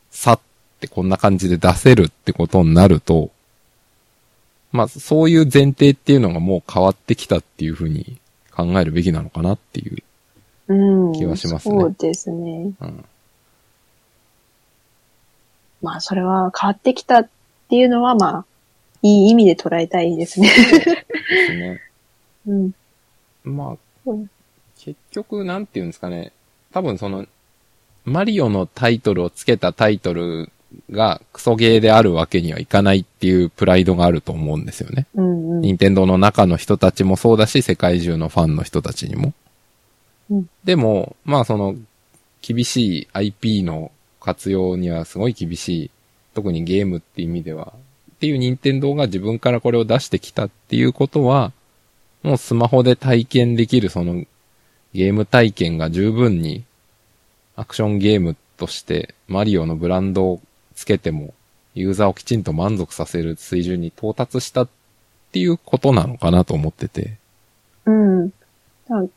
[0.09, 0.39] さっ
[0.79, 3.29] てこんな感じで出せるってことになると、
[4.71, 8.19] まあそういう前提っていうのがもう変わってきたっていうふうに
[8.51, 10.03] 考えるべきなのかなっていう。
[10.67, 11.13] うん。
[11.13, 12.71] 気はしますねそうですね。
[12.79, 13.05] うん。
[15.81, 17.29] まあ、それは変わってきたっ
[17.69, 18.45] ていうのは、まあ、
[19.01, 20.49] いい意味で捉えたいですね。
[20.49, 20.53] で
[21.47, 21.81] すね。
[22.47, 22.71] うん。
[23.43, 24.29] まあうん、
[24.77, 26.31] 結局、なんていうんですかね。
[26.71, 27.25] 多分その、
[28.05, 30.51] マリオのタイトルをつけたタイトル
[30.91, 35.07] がクソゲーであるわけにはいかないっていうプライドがあると思うんですよね。
[35.15, 35.61] うんうん。
[35.61, 39.33] 任天堂の中の人たちもそうだし、世界中のファンの人たちにも。
[40.29, 41.75] うんでも、まあその、
[42.41, 45.91] 厳しい IP の活用にはすごい厳しい。
[46.35, 47.73] 特にゲームって意味では。
[48.11, 51.51] っていう任天堂が自分からこれを出してきたっていうことは、
[52.21, 54.25] もうスマホで体験できるその
[54.93, 56.63] ゲーム体験が十分に
[57.55, 60.41] アクションゲームとしてマリオのブランドを
[60.79, 61.33] つけても
[61.75, 64.69] ユーザーをきちんと満足させる水準に到達したっ
[65.33, 67.17] ていうことなのかなと思ってて。
[67.85, 68.31] うん。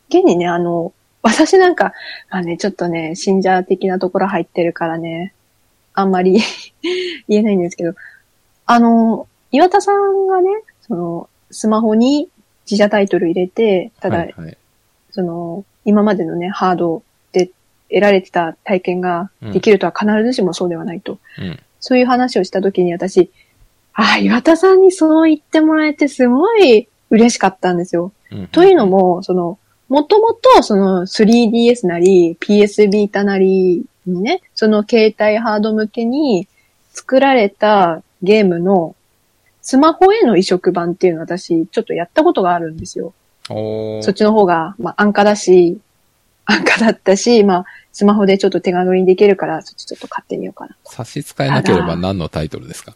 [0.08, 1.92] 現にね、あの、私なんか、
[2.30, 5.34] まあね、ちょっとね、信者的なところ入ってるからね、
[5.94, 6.40] あんまり
[7.28, 7.94] 言えないんですけど、
[8.66, 10.48] あの、岩田さんがね、
[10.80, 12.28] その、スマホに
[12.68, 14.58] 自社タイトル入れて、ただ、はいはい。
[15.12, 17.02] その、今までのね、ハードで
[17.92, 21.18] 得られてた体験ができるとは必ずしもそうではないと。
[21.38, 21.60] うん。
[21.80, 23.30] そういう話をしたときに私、
[23.94, 28.12] ああ、岩田さんにそう言ってもらえてすごい嬉しかったんですよ。
[28.30, 36.48] うんというの、も、その、もともとその 3DS なり PS ビータなりにね、その携帯ハード向けに
[36.92, 38.96] 作られたゲームの
[39.60, 43.12] スマホへの移植版っていうのを私ちょっとやったことがあるんですよ。
[43.48, 45.78] そっちの方が、まあ安価だし、
[46.44, 50.76] 安価だったし、まあスマホでちょっと手軽にできるから、そっちちょっと買ってみようかな。
[50.84, 52.94] 差し支えなければ何のタイトルですか？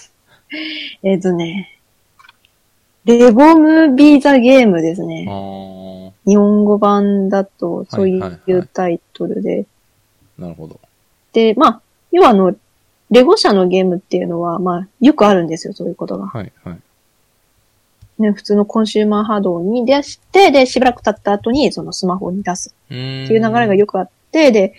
[1.02, 1.78] えっ、とね、
[3.04, 5.26] レゴムビーザゲームですあね。
[5.28, 9.64] ー日本語版だと、そういはいはいはうタイトルで。
[10.38, 10.78] なるほど。
[11.32, 11.80] で、まあ、
[12.12, 12.54] 要はあの、
[13.10, 16.26] レゴ社のゲームっていうのは、まあ、よくあるんですよ、そういうことが。
[16.26, 16.78] はいはい。
[18.22, 22.74] ね、普通のコンシューマーハードに出して、で、しばらく経った後に、そのスマホに出す。
[22.86, 24.74] っていう流れがよくあって、で、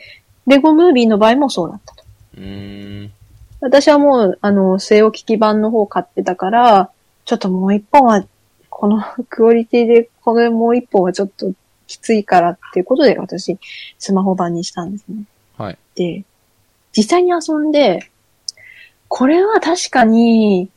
[0.48, 2.04] レゴムービーの場合もそうだったと。
[3.62, 6.92] 私はもう、あの、据え置き機版の方買ってたから、
[7.26, 8.26] ちょっともう一本は、
[8.70, 11.54] この クオリティで、これもう一本はちょっと
[11.88, 13.58] きついからっていうことで私、
[14.00, 15.24] スマホ版にしたんですね。
[15.58, 15.78] はい。
[15.96, 16.24] で、
[16.92, 18.10] 実際に遊んで、
[19.08, 20.70] これは確かに、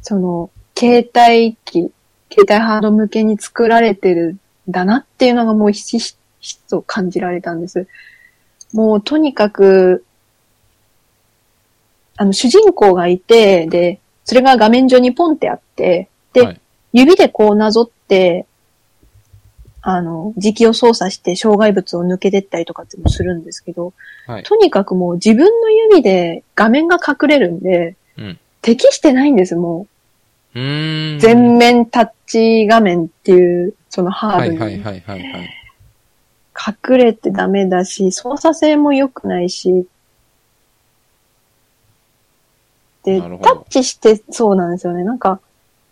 [0.00, 1.92] その、携帯機、
[2.32, 4.36] 携帯ハード向けに作られてる
[4.68, 7.86] んだなっていうのがもうひしひしと感じられたんです。
[8.72, 10.04] もうとにかく、
[12.16, 16.60] あの、主人公がいて、で、それが画面上にポンってあって、で、はい
[16.92, 18.46] 指でこうなぞって、
[19.80, 23.94] あの、時期を操作して障害物を抜けてったりとかっていうのをするんですけど、
[24.26, 24.42] はい。
[24.44, 28.38] とにかくもう自分の指で画面が隠れるんで、うん。
[28.60, 29.88] 適してないんです、も。
[29.90, 29.91] う。
[30.54, 34.58] 全面タッチ画面っていう、そのハードに。
[34.58, 35.50] はいはいはいはいはい。
[36.90, 39.86] 隠れてダメだし、操作性も良くないし、
[43.04, 45.04] で、タッチしてそうなんですよね。
[45.04, 45.40] なんか、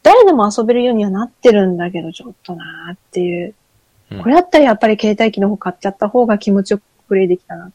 [0.02, 3.46] 誰でも遊べるようにはなってるんだけど、ちょっとなーっていう。
[3.48, 3.54] うん
[4.18, 7.70] これだったらやっぱり携帯機の方買っちゃった方が気持ちよくプレイできたな。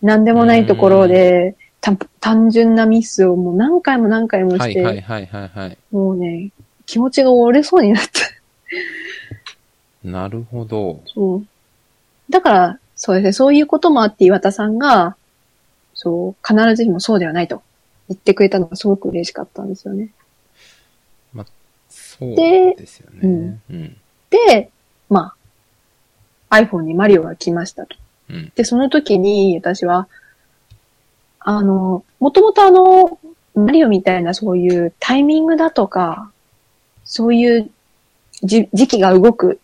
[0.00, 1.65] なんでもないところで、た
[2.20, 5.78] 単純なミスをもう何回も何回もはいして、はいはいはいはい。
[5.90, 6.50] もうね、
[6.86, 10.08] 気持ちが折れそうになった。
[10.08, 11.02] なるほど。
[11.06, 11.46] そう。
[12.30, 15.16] だから、そうですね、そういうこともあって岩田さんが、
[15.94, 17.62] そう、必ずしもそうではないと
[18.08, 20.10] 言ってくれたのがすごく嬉しかったんですよね。
[22.18, 23.20] そうでですよね。
[23.22, 23.96] うんうん。
[24.30, 24.70] で、
[25.10, 25.34] ま
[26.48, 27.96] あ、iPhone にマリオが来ましたと。
[28.30, 28.52] うん。
[28.54, 30.08] で、その時に私は、
[31.48, 33.20] あの、もともとあの、
[33.54, 36.32] マリオみたいなそういうタイミングだとか、
[37.04, 37.70] そういう
[38.42, 39.60] じ時期が動く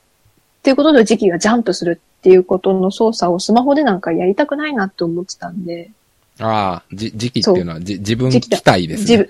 [0.60, 5.90] っていうことで時期がジャンプするっていうことの操作をスマホでなんかやりたくないなって思ってたんで、
[6.38, 9.28] ああ、じ、時期っていうのは、じ、自分期待ですね。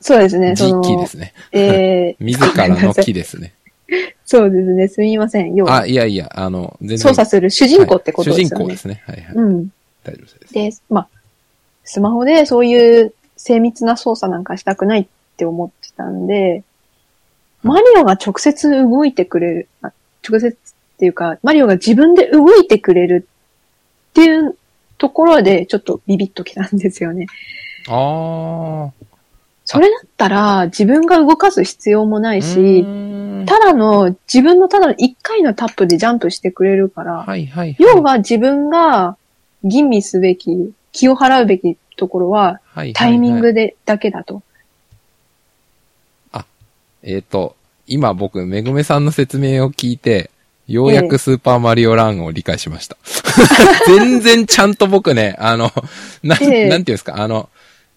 [0.00, 1.34] そうですね、 そ時の、期ですね。
[1.52, 3.52] えー、 自らの期ですね。
[4.24, 5.54] そうですね、すみません。
[5.54, 6.98] 要あ、は、いやいや、あの、全然。
[6.98, 8.54] 操作する主人公ってことですよね。
[8.54, 9.02] はい主人公ですね。
[9.06, 9.34] はいはい。
[9.34, 9.68] うん。
[10.02, 10.80] 大丈夫です。
[10.80, 11.08] で、まあ、
[11.84, 16.64] スマホでそういう精密な操作なんかしたくないって思ってたんで、
[17.62, 19.92] マリオが直接動いてくれる、あ
[20.28, 23.28] 直接っていうか、マリオが自分で動いてくれる
[24.10, 24.56] っていう
[24.98, 27.26] ところでちょっとビビッときたんですよね。
[27.88, 28.90] あ
[29.66, 32.34] それだったら自分が動かす必要もなあ。
[32.34, 32.84] いし、
[33.46, 37.76] ただの、自分のただの1回のタップでジャンプしてくれるから、はいはいはい。
[37.78, 39.16] 要は自分が
[39.62, 42.60] 吟味すべき、気を払うべきところは、
[42.94, 44.42] タイミングで、だけだと。
[47.02, 47.54] えっ、と、
[47.86, 50.30] 今僕、めぐめさんの説明を聞いて、
[50.66, 52.96] ようやくスーパーマリオランを理解しました。
[53.86, 55.70] 全然ちゃんと僕ね、あの、
[56.22, 57.50] なん、ええなんていうんですか、あの、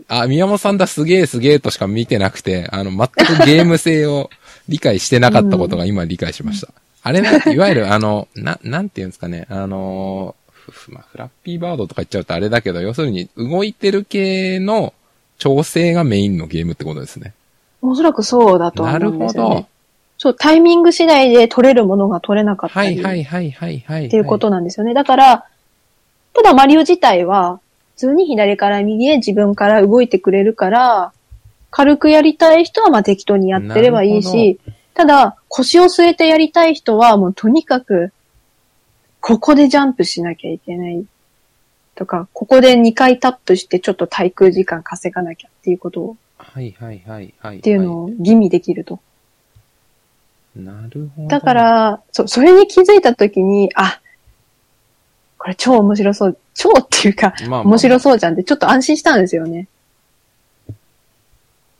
[0.10, 4.30] あ、宮本さんだすげえすげえとしか見てなくて、あの、全くゲーム性を
[4.68, 6.68] 理解してなかったことが今理解しました。
[7.04, 14.94] あれね、いわゆるあの、な、なんていうんですかね、あの、ふふまあ、フラッピーバードとか言っちゃうとあれだけど、要するに動いてる系の
[15.38, 17.34] 調整がメインのゲームってことですね。
[17.82, 19.56] おそらくそうだとはなるほ思うんですよ、ね。
[19.62, 19.68] ど。
[20.18, 24.08] そう、タイミング次第で取れるものが取れなかったはり、いはいはいはいはい。
[24.08, 24.94] っていうことなんですよね。
[24.94, 25.46] だから、
[26.34, 27.60] ただマリオ自体は、
[27.98, 31.12] 通に左から右へ自分から動いてくれるから、
[31.70, 34.60] 軽くやりたい人はまあ適当にやってればいいし、
[34.94, 38.14] ただ腰を据えてやりたい人はもうとにかく、
[39.28, 41.06] ここでジャンプしなきゃいけない
[41.96, 47.58] とか、ここで2回タップしてちょっと滞空時間稼がなきゃっていうことを、はいはいはいはい。
[47.58, 49.02] っていうのを吟味できると。
[50.56, 51.28] なるほど。
[51.28, 54.00] だか、ら、そ、それに気づいたときに、あ、
[55.38, 56.38] これ超面白そう。
[56.54, 59.68] 超っていうか、まあまあ面白そうじゃんってちょっと安心したんですよね。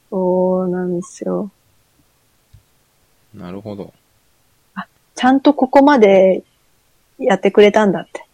[0.10, 1.50] そうなんですよ。
[3.34, 3.94] なるほど。
[5.16, 6.44] ちゃんとここまで
[7.20, 8.26] やってくれたんだって。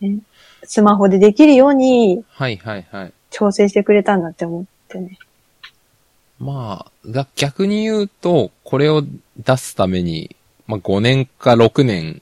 [0.00, 0.18] ね
[0.64, 3.12] スマホでできるようにはいはいはい。
[3.30, 5.18] 調整してくれたんだって思ってね。
[6.38, 9.04] まあ、だ逆に言うと、これを
[9.38, 10.34] 出すために、
[10.66, 12.20] まあ5年か6年、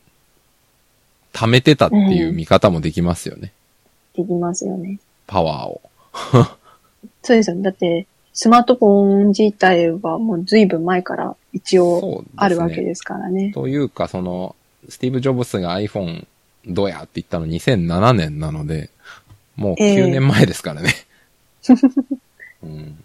[1.33, 3.53] 貯めてたっていう見方もできますよね。
[4.15, 4.99] できますよね。
[5.27, 5.81] パワーを。
[7.23, 7.63] そうですよね。
[7.63, 12.25] だって、スマートフォン自体はもう随分前から一応。
[12.37, 13.53] あるわけですからね。
[13.53, 14.55] というか、その、
[14.89, 16.27] スティーブ・ジョブスが iPhone
[16.67, 18.91] どうやって言ったの2007年なので、
[19.57, 20.93] もうええ9年前ですからね。
[22.63, 22.99] うん、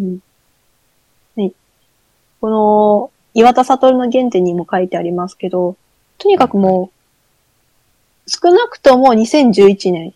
[0.00, 0.18] うん
[1.36, 1.52] はい。
[2.40, 5.76] この、岩田悟の原点にも書いてありますけど、
[6.18, 6.90] とにかくも
[8.26, 10.14] う、少なくとも2011年、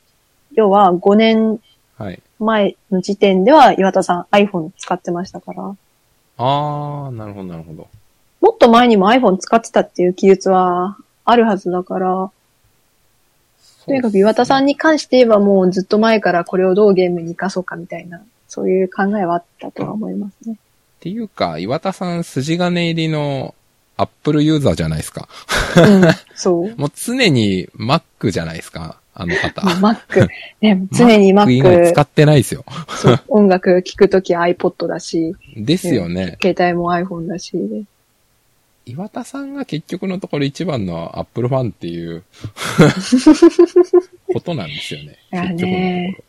[0.52, 1.60] 要は5年
[2.00, 2.22] はい。
[2.38, 5.76] 前の時点では岩田さん iPhone 使ってましたから、
[6.38, 7.88] あー、なるほどなるほど。
[8.40, 12.30] もっと前にも iPhone 使ってたっていう記述はあるはずだから、
[13.86, 14.72] とにかく岩田さんに。
[14.72, 20.54] に関して言えばもうずっと前からこれをどうゲームに活かそうかみたいな、そういう考えはあったとは思いますね。
[20.54, 20.56] っ
[21.00, 23.54] ていうか、岩田さん筋金入りの
[23.96, 25.28] Apple ユーザーじゃないですか。
[25.76, 26.02] うん、
[26.34, 26.74] そう。
[26.78, 28.98] もう常に Mac じゃないですか。
[29.14, 29.62] あの方。
[29.80, 30.28] Mac、
[30.60, 32.64] ね、常に Mac 以外 Mac 使、ってないですよ。
[32.88, 36.38] そう音楽聴くとき iPod だし、ですよね。
[36.42, 37.86] 携帯も iPhone だし、
[38.90, 42.24] 岩田さんが結局のところ一番の Apple ファンっていう
[44.32, 45.16] ことなんですよね。
[45.32, 46.24] いやね結局のとこ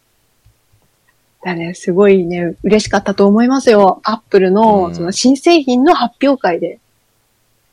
[1.43, 3.99] だね、すごいね、嬉しかったと思いますよ。
[4.03, 6.79] Apple うの、んその新製品の発表会で、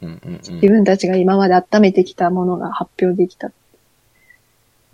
[0.00, 0.08] ろ。
[0.08, 3.50] うんうん自分たちが今まで温めてきたものが発表できた。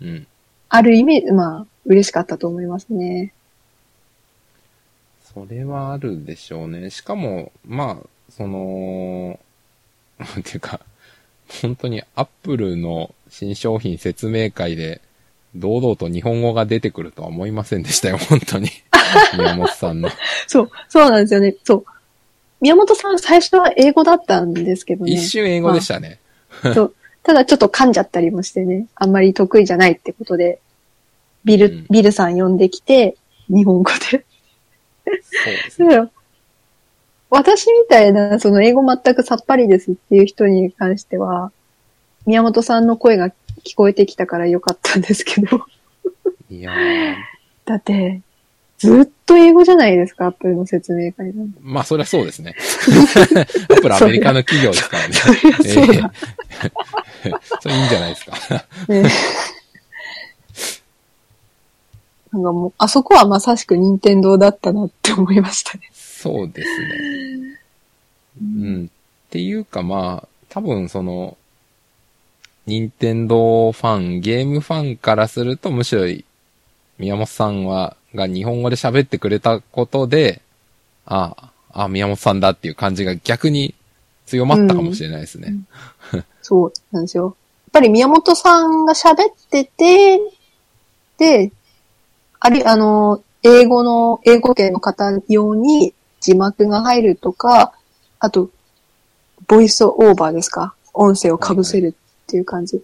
[0.01, 0.07] うん。
[0.07, 0.27] うん。
[0.67, 3.33] ある意味、まあ、嬉しかったと思いますね。
[5.33, 6.89] それはあるでしょうね。
[6.89, 9.39] しかも、まあ、その、
[10.19, 10.79] な んていうか、
[11.61, 15.01] 本当にアップルの新商品説明会で、
[15.55, 18.69] 堂々と日本語が出てくるとは思いませんでしたよ、本当に。
[19.37, 20.09] 宮本さんの。
[20.47, 21.55] そう、そうなんですよね。
[21.63, 21.85] そう。
[22.61, 25.13] 宮本さん最初は英語だったんですけどね。
[25.13, 26.19] 一瞬英語でしたね。
[26.73, 26.95] そう。
[27.23, 30.59] ただちょっと噛んじゃったりもしてね、あんまり得意じゃないってことで、
[31.43, 33.15] ビル、うんビルさん呼んできて、
[33.47, 33.97] 日本語で。
[33.99, 34.23] そう
[35.45, 36.09] ですね。
[37.35, 41.51] 私みたいな、その英語全くさっぱりですっていう人に関しては、
[42.25, 43.29] 宮本さんの声が
[43.65, 45.65] 聞こえてきたからよかったんですけど。
[46.49, 47.15] いやー、
[47.65, 48.21] だって、
[48.77, 51.59] ずっと英語じゃないですか、アップルの説明会なんて。
[51.61, 52.55] まあそりゃそうですね。
[53.69, 55.13] アップルアメリカの企業ですからね。
[55.13, 56.13] そりゃそうだ。
[57.25, 58.65] ええそれいいんじゃないですか。
[58.87, 59.03] ね
[62.31, 65.91] なんかもう、あそこはまさしく任天堂だったなって思いましたね。
[66.25, 67.59] そうですね。
[68.41, 68.85] うん。
[68.85, 71.37] っていうかまあ、多分その、
[72.65, 76.01] 任天堂ファン、ゲームファンからするとむしろ、
[76.97, 80.41] 宮本さんは、が日本語で喋ってくれたことで、
[81.05, 83.75] ああ、あ宮本さんだっていう感じが逆に
[84.25, 85.53] 強まったかもしれないですね。
[86.41, 87.25] そうなんですよ。
[87.25, 87.33] やっ
[87.71, 90.21] ぱり宮本さんが喋ってて、
[91.19, 91.51] で、
[92.39, 95.93] ある、あの、英語の、英語圏の方用に
[96.25, 97.73] 字幕が入るとか、
[98.19, 98.49] あと、
[99.47, 100.73] ボイスオーバーですか？
[100.93, 102.83] 音声を被せるっていう感じ。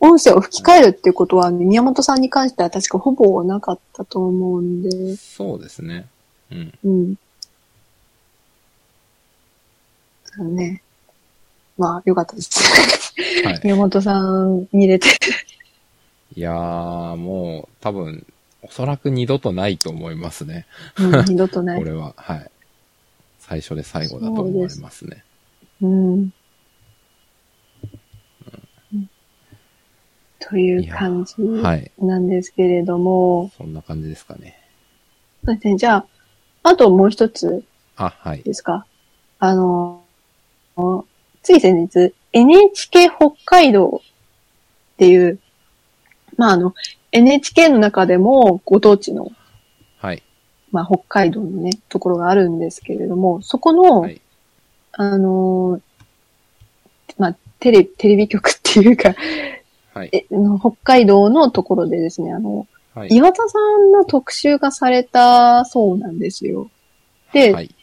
[0.00, 6.08] 音声を吹き替えるっていうことは、宮本さんに関しては確かほぼなかったと思うんで、そうですね。
[6.50, 6.74] うん。
[6.82, 7.14] うん。
[10.32, 10.82] あのね。
[11.78, 12.50] まあ、よかったです。
[13.44, 13.60] はい。
[13.64, 15.08] 宮本さん見れて。
[16.34, 18.26] いやー、もう多分、
[18.62, 20.66] おそらく二度とないと思いますね。
[20.98, 21.78] うん、二度とない。
[21.80, 22.50] これは、はい。
[23.38, 25.24] 最初で最後だと思われますね。
[25.82, 26.32] うん。
[30.38, 31.90] という感じはい。
[31.98, 34.58] なんですけれども、そんな感じですかね。
[35.44, 36.06] そうですね、じゃあ、
[36.62, 37.62] あともう一つ
[37.96, 38.42] あ、はい。
[38.42, 38.86] ですか？
[39.38, 40.02] あの、
[41.42, 44.02] つい先日、NHK 北海道
[44.94, 45.38] っていう、
[46.36, 46.74] まあ、あの、
[47.12, 49.32] NHK の中でもご当地の、
[49.98, 50.22] はい。
[50.72, 54.20] まあ、北海道のね、ところがあるんですけれども、そこの、はい。
[54.92, 55.80] あのー
[57.18, 59.14] まあ、テレ、テレビ局っていうか、
[59.92, 60.10] はい。
[60.12, 63.08] えの北海道のところでですね、あの、はい。
[63.10, 66.70] 岩田さんの特集がされたそうなんですよ。
[67.32, 67.74] で、はい。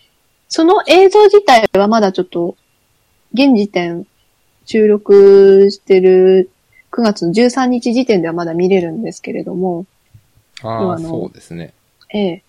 [0.49, 2.55] その映像自体はまだちょっと、
[3.33, 4.07] 現時点、
[4.65, 6.49] 収録してる
[6.91, 9.85] 9月の13日時点ではまだ見れるんですけれども、
[10.61, 11.73] ああ、そうですね。
[12.13, 12.43] ええ、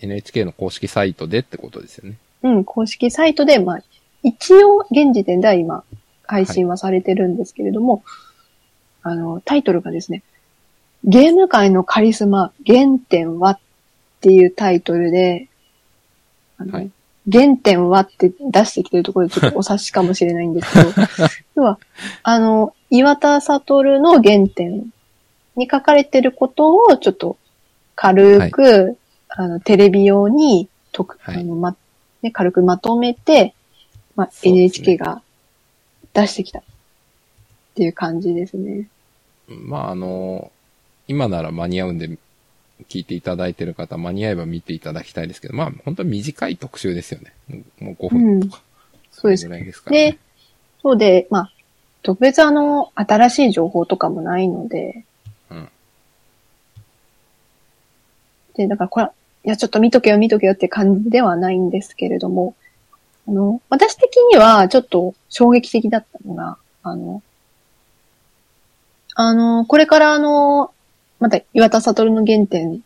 [0.00, 2.16] NHK の公式サイトでってことですよね。
[2.42, 3.82] うん、公式サイトで、まあ、
[4.22, 5.84] 一応、現時点では今、
[6.26, 8.04] 配信はされてるんですけれども、
[9.02, 10.22] あの、タイトルがですね、
[11.04, 13.58] ゲーム界のカリスマ、原点はっ
[14.20, 15.48] ていうタイトルで、
[16.56, 16.90] あのはい
[17.30, 20.92] 原点はって出してきてるところでちょっとお察しかもしれないんですけど、
[21.56, 21.78] 要は、
[22.22, 24.92] あの、岩田悟の原点
[25.56, 27.36] に書かれてることをちょっと
[27.96, 28.96] 軽く、
[29.28, 31.74] あの、テレビ用に、とく、はいあの、ま、
[32.22, 33.52] ね、軽くまとめて、
[34.14, 35.22] まあ、NHK が
[36.12, 36.62] 出してきたっ
[37.74, 38.88] ていう感じですね。
[39.48, 40.52] まあ、あの、
[41.08, 42.16] 今なら間に合うんで、
[42.88, 47.32] 聞いていただいてる方、間に合えば見ていただきたいですけど、まあ、本当に短い特集ですよね。
[47.80, 48.62] もう5分とか。
[49.10, 50.12] そうですれぐらいですね。
[50.12, 50.18] で、
[50.80, 51.53] そうで、まあ、
[52.04, 55.06] 特別あの、新しい情報とかもないので、
[55.50, 55.68] うん。
[58.54, 62.54] で、だからこれ、いや、ちょっと見とけよ見とけよって感じではないんですけれども、
[63.26, 67.22] あの、私的にはちょっと衝撃的だったのが、あの、
[69.14, 70.72] あの、これからあの、
[71.20, 72.80] また岩田悟の原点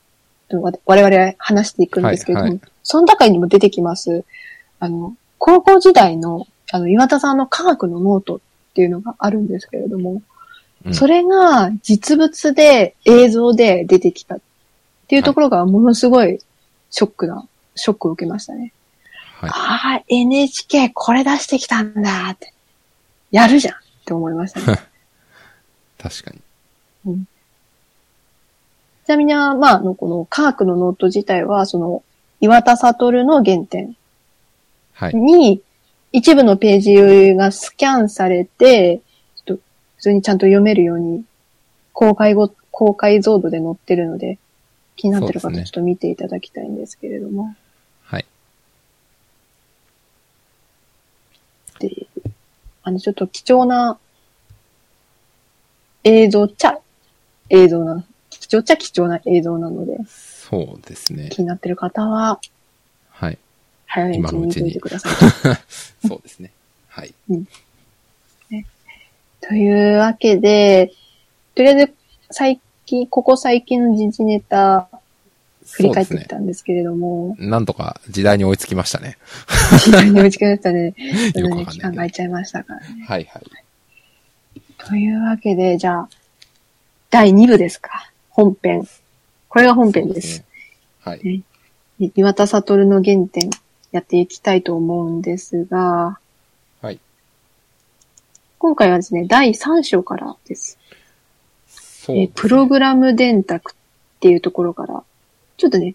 [0.48, 4.24] と我々は話していくんですけれども、はいはその中にも出てきます、
[4.78, 8.40] あの、高校時代の、あの、岩田さんの科学のノート
[8.70, 10.22] っていうのがあるんですけれども、うん
[10.92, 14.40] それが実物で映像で出てきたっ
[15.08, 16.38] ていうところがものすごい
[16.90, 18.72] ショックな、ショックを受けましたね。
[19.40, 19.50] はい。
[19.50, 19.54] あ
[19.98, 22.52] あ、NHK これ出してきたんだって。
[23.30, 24.78] やるじゃんって思いましたね。
[25.98, 27.26] 確かに。
[29.04, 32.02] ちなみに、まあ、あの、この科学のノート自体は、その、
[32.40, 33.96] 岩田悟の原点
[34.92, 35.14] はい。
[36.12, 39.00] に、一部のページがスキャンされて、
[39.36, 39.62] ちょっと
[39.96, 41.24] 普通にちゃんと読めるように、
[41.92, 44.38] 公開後、公開増度で載ってるので、
[44.96, 47.54] 気になってる方ちょっと見ていただきたいんですけれども。
[48.02, 48.26] はい。
[51.78, 52.06] で、
[52.82, 53.98] あの、ちょっと貴重な
[56.04, 56.78] 映像っちゃ、
[57.50, 61.28] 映像な、貴重っちゃ貴重な映像なので、そうですね。
[61.30, 62.50] 気になってる方は、はい。
[63.88, 65.12] 早いうちに見てみ今のうちにてください。
[66.06, 66.52] そうですね。
[66.88, 67.14] はい。
[69.40, 70.92] というわけで、
[71.54, 71.94] とりあえず、
[72.30, 74.88] 最近、ここ最近の時事ネタ、
[75.70, 79.18] 振り返ってきたんですけれども、なんとか時代に追いつきましたね。
[79.84, 80.94] 時代に打ち切られたね、
[81.32, 83.04] そ よく期間が空いちゃいましたからね。
[83.06, 83.42] はいはい。
[84.78, 86.08] というわけで、じゃあ、
[87.10, 88.10] 第2部ですか。
[88.30, 88.86] 本編。
[89.48, 90.44] これが本編です。
[91.04, 91.42] そうね。
[91.98, 92.12] はい。
[92.14, 93.50] 岩田悟の原点、
[93.92, 96.18] やっていきたいと思うんですが、
[96.82, 96.98] はい。
[98.58, 100.78] 今回はですね、第3章からです。
[101.66, 103.74] そうえープログラム電卓っ
[104.20, 105.02] ていうところから、
[105.56, 105.94] ちょっとね、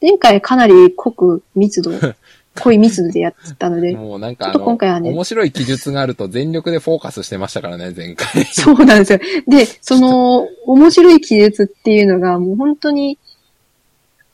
[0.00, 1.92] 前回かなり濃く密度、
[2.60, 8.44] 濃い密度でやってたので、もうなんかあちょっとの、今回はね面白い記述があると全力でフォーカスしてましたからね、前回。
[8.46, 9.20] そうなんですよ。
[9.46, 13.18] で、その、面白い記述っていうのがもう本当に、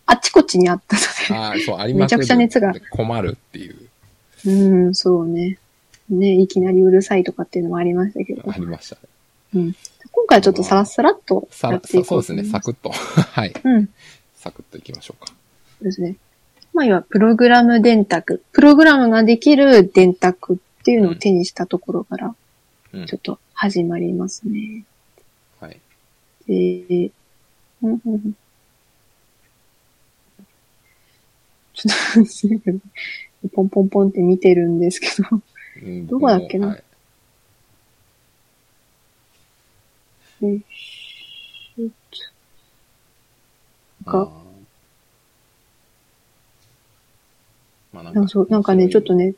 [0.07, 0.97] あっちこっちにあった
[1.35, 3.77] のああ、そう、あめちゃくちゃ熱が困るっていう、
[4.45, 5.59] で、うん、そうね。
[6.11, 9.01] ね、いきなりうるさいとかっていうのもありましたけど、ありましたね。
[9.55, 9.77] うん、
[10.13, 12.45] 今回はちょっとサラッサラっとさやっていそうですね。
[12.45, 12.91] サクッと。
[12.93, 13.55] はい。
[13.65, 13.89] うん。
[14.37, 15.29] サクッといきましょうか。
[15.29, 15.35] そ
[15.81, 16.17] うですね。
[16.75, 18.43] まあ、要は、プログラム電卓。
[18.53, 22.27] プログラムができる電卓っていうのを手にしたところから、
[22.93, 24.85] うんちょっと始まりますね。
[25.59, 25.81] はい。
[26.47, 27.11] で、
[27.83, 28.37] うんうんうん
[31.75, 32.79] ちょっと待ってね、
[33.53, 35.41] ポンポンポンって見てるんですけど、
[35.83, 36.68] うんどこだっけな？
[36.68, 36.77] は
[40.43, 40.62] い。
[44.07, 44.31] なんか、
[47.93, 49.14] まあななんかそうなんかね、ちょっと。
[49.14, 49.35] ね、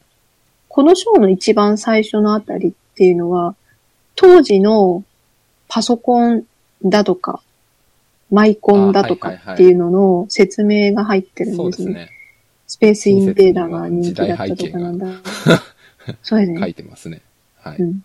[0.68, 3.54] この章の一番最初のあたりっていうのは、
[4.14, 5.04] 当時の
[5.68, 6.44] パソコン
[6.84, 7.40] だとか、
[8.30, 12.10] マイコンだとかっていうのの説明が入ってるんですね。
[12.66, 15.06] スペースインベーダーが人気だったとかなんだ。
[16.22, 16.68] そうです書ね。
[16.68, 17.20] いてますね。
[17.60, 17.78] はい。
[17.78, 18.02] うん。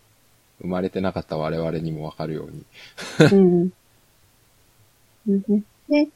[0.61, 2.63] 生まれてなかった我々にもわかるように。
[3.31, 3.71] うん。
[5.27, 6.07] うんねで、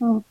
[0.00, 0.22] まあ、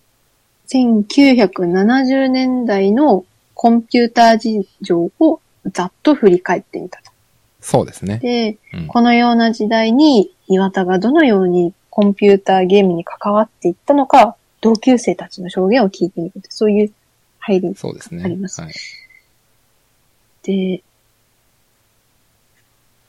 [0.68, 7.12] 1970年代のコンピューター事情をざっと振り返ってみたと。
[7.60, 8.20] そうですね。
[8.20, 16.92] で、うんこのような時代に岩田がどのようにコンピューターゲームに関わっていったのか、同級生たちの証言を聞いてみると、そういう
[17.48, 18.24] 入りそうですね。
[18.24, 18.74] ありますはい。
[20.44, 20.84] で、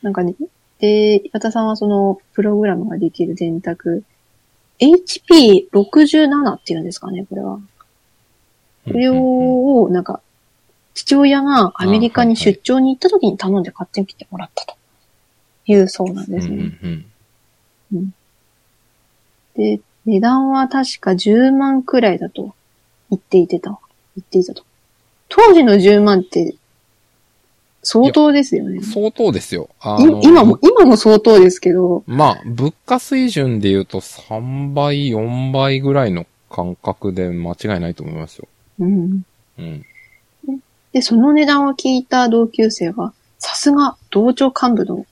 [0.01, 0.35] なんかね、
[0.79, 4.05] で、岩田さんはそのプログラムができる電卓、
[4.79, 7.59] HP67 っていうんですかね、これは。
[8.85, 10.21] これを、なんか、
[10.95, 14.77] 父親がアメリカに出張に行った時に頼んで買ってきてもらったと
[15.67, 17.05] いうそうなんですね。
[19.57, 22.55] で、値段は確か10万くらいだと
[23.11, 23.79] 言っていてた。
[24.19, 24.65] 言っていたと。
[25.29, 26.55] 当時の10万って
[27.83, 28.83] 相当ですよねうん。
[28.83, 29.69] 相当ですよ。
[29.81, 38.49] あいの今も、今も相当ですけど、まあ、物価水準で言うと3倍、4倍ぐらいの感覚で間違いないと思いますよ。
[38.81, 39.23] うん。
[39.59, 39.85] うん。
[40.93, 45.07] で、その値段を聞いた同級生が、さすが同庁幹部の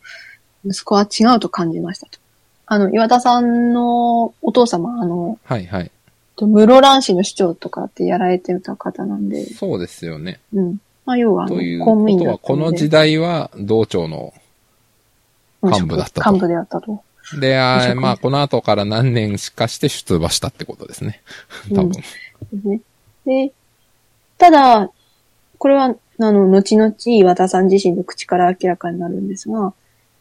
[0.64, 2.18] 息子は違うと感じましたと。
[2.66, 5.90] あの、岩田さんのお父様、あの、はいはい。
[6.44, 10.40] 室蘭市の市長とかってやられてた方なんで、そうですよね。
[10.52, 10.80] うん。
[11.06, 14.34] まあ、要は、あのという公務員ことは、だったのでこの時代は同庁の、
[15.62, 17.02] 幹部だったと幹部であったと。
[17.40, 21.22] で、あまあ、この後から何年しかして出馬したってことですね。
[21.74, 21.90] 多分。
[21.90, 22.80] ですね。
[23.24, 23.52] で、
[24.38, 24.90] ただ、
[25.58, 25.84] これは、
[26.18, 29.72] あの、後々、岩田さん自身の口から明らかになるんですが、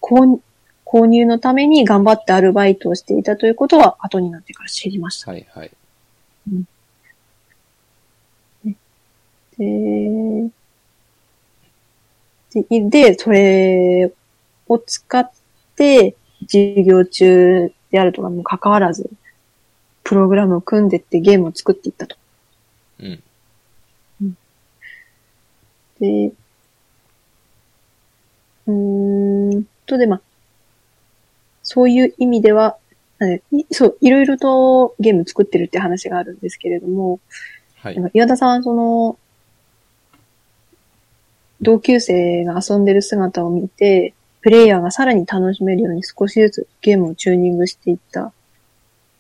[0.02, 0.40] 購
[0.86, 5.32] 購入のために頑張ってアルバイトをしていたということは、後になってから知りました。
[5.32, 5.72] はいはい。
[9.58, 10.50] で、
[12.70, 14.14] で、でそれ
[14.68, 15.30] を使っ
[15.76, 19.10] て、授業中であるとかも関わらず、
[20.04, 22.16] プログラムを組んでってゲームを作っていったと。
[23.00, 23.24] うん。
[26.00, 26.32] で、
[28.68, 30.22] うーんとで、まあ、
[31.64, 32.78] そういう意味では、
[33.22, 37.20] えいそう、いろいろとゲーム作ってるって話があるんですけれども、
[37.82, 38.12] はい。
[38.14, 39.18] 岩田さんはその、
[41.62, 48.34] 同級生が遊んでる姿を見て、プレイヤーがさらに楽しめるように少しずつゲームをチューニングしていった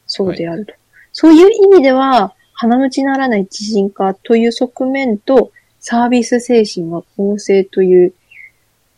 [0.05, 0.73] そうであると。
[1.13, 8.13] そういう意味では、鼻のちならない自信家という側面と、サービス精神が旺盛という、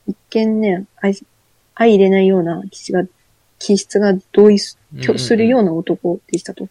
[0.07, 1.15] 一見ね、相
[1.75, 3.03] 相入れないような気質が、
[3.59, 4.59] 気質が同意
[5.01, 6.67] すするような男でしたと。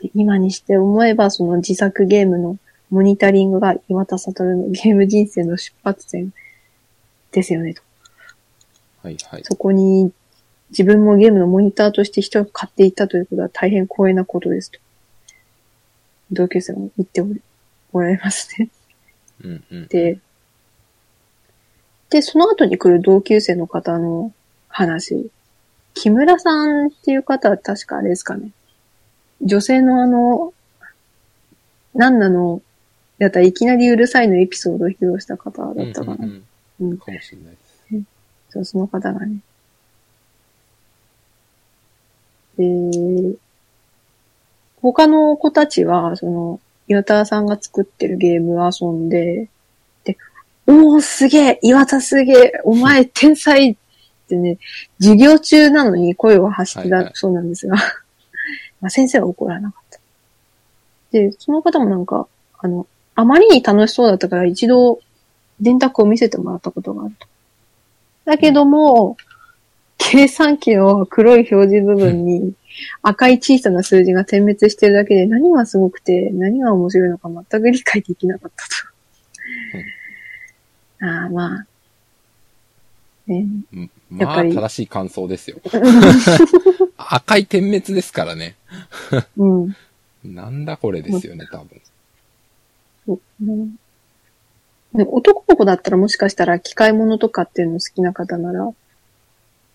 [0.00, 2.58] で今にして思えば、その自作ゲームの
[2.90, 6.32] モニタリングが岩田悟のゲーム人生の出発点
[7.30, 7.82] ですよねと。
[9.02, 9.44] はいはい。
[9.44, 10.12] そこに
[10.70, 14.78] 自分もゲームのモニターとして人が買っていたということは大変光栄なことですと。
[16.30, 17.22] 同級生も言って
[17.92, 18.68] おられますね。
[19.44, 19.86] うんうん。
[19.88, 20.18] で、
[22.10, 24.32] で、その後に来る同級生の方の
[24.68, 25.30] 話。
[25.94, 28.50] 木村さんっていう方は確かあれですかね。
[29.40, 30.52] 女性のあの、
[31.94, 32.62] なんなの、
[33.18, 36.14] やったらいきなりうるさいのエピソードを披露した方だったかな。
[36.14, 36.42] うんうんう
[36.80, 36.98] うんん。
[36.98, 37.62] かもしれないです。
[38.50, 39.38] そう、その方がね。
[42.58, 43.36] で、
[44.80, 49.48] 他の子たちは、その、岩田さんが作ってるゲームを遊んで、
[50.04, 50.16] で、
[50.66, 53.76] おーすげえ岩田すげえお前天才
[54.24, 54.58] ってね、
[54.98, 57.76] 授業中なのに声を発してはいはいたそうなんですが、
[58.80, 60.00] まあ先生は怒らなかった。
[61.12, 62.26] で、その方もなんか、
[62.58, 65.00] あの、あまりに楽しそうだったから一度
[65.60, 67.26] 電卓を見せてもらったことがあると。
[68.24, 69.16] だけども、
[69.98, 72.54] 計算機の黒い表示部分に
[73.02, 78.64] 赤い小さな数字が点滅してるだけで何がすごくて何が面白いのか全く理解できなかった
[81.00, 81.06] と。
[81.06, 81.66] ああ、まあ。
[83.26, 83.46] ね、
[84.10, 85.58] まあ、正しい感想ですよ。
[86.96, 88.56] 赤い点滅ですからね。
[89.36, 89.76] うん。
[90.24, 91.80] なんだこれですよね、多分。
[93.06, 93.68] そうね
[94.94, 98.72] ね男の子だったらもしかしたら機械物とかっていうの好きな方なら、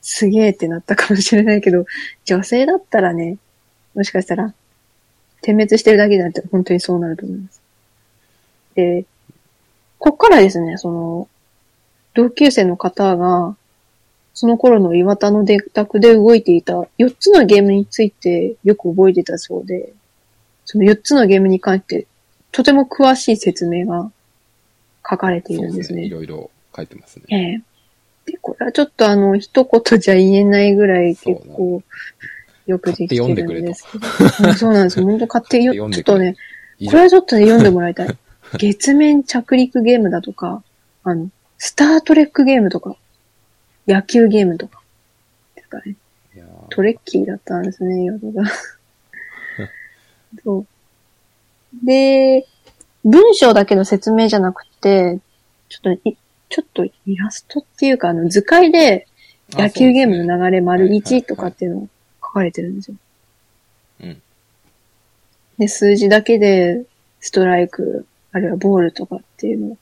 [0.01, 1.85] すげえってなったかもしれないけど、
[2.25, 3.37] 女性だったらね、
[3.95, 4.53] もしかしたら、
[5.41, 7.61] 点滅してるだけじゃなくて本当にそうなると思います。
[8.75, 9.05] で、
[9.99, 11.27] こっからですね、その、
[12.17, 13.55] 同級生の方が、
[14.33, 19.93] その頃の岩田の電卓で動いていた4つのゲームについてよく覚えてたそうで、
[20.65, 22.07] その4つのゲームに関して
[22.51, 24.11] とても詳しい説明が
[25.07, 26.05] 書かれているんですね。
[26.05, 27.25] いろいろ書いてますね。
[27.29, 27.61] ええ
[28.31, 31.83] で、これはちょっとあの、一言じゃ言えないぐらい結構
[32.65, 34.07] よくできてるんですけど。
[34.49, 35.03] うんそうなんです。
[35.03, 36.35] 本当買ってよ、 ちょっとね、
[36.83, 38.17] これはちょっとね、読んでもらいたい。
[38.57, 40.63] 月面着陸ゲームだとか、
[41.03, 42.95] あの、スタートレックゲームとか、
[43.87, 44.81] 野球ゲームとか、
[45.55, 45.95] ですかね。
[46.69, 48.43] トレッキーだったんですね、ヨドが。
[50.43, 50.67] そう。
[51.85, 52.45] で、
[53.03, 55.19] 文章だけの説明じゃなくて、
[55.69, 56.17] ちょっとい、
[56.49, 59.07] ちょっとイラストっていうか、あの、図解で
[59.51, 61.89] 野球ゲームの流れ丸はいはいはい1とかっていうのを
[62.21, 62.97] 書かれてるんですよ。
[64.01, 64.21] うん
[65.57, 66.83] で、数字だけで、
[67.19, 69.77] ストライク、あるいはボールとかっていうのを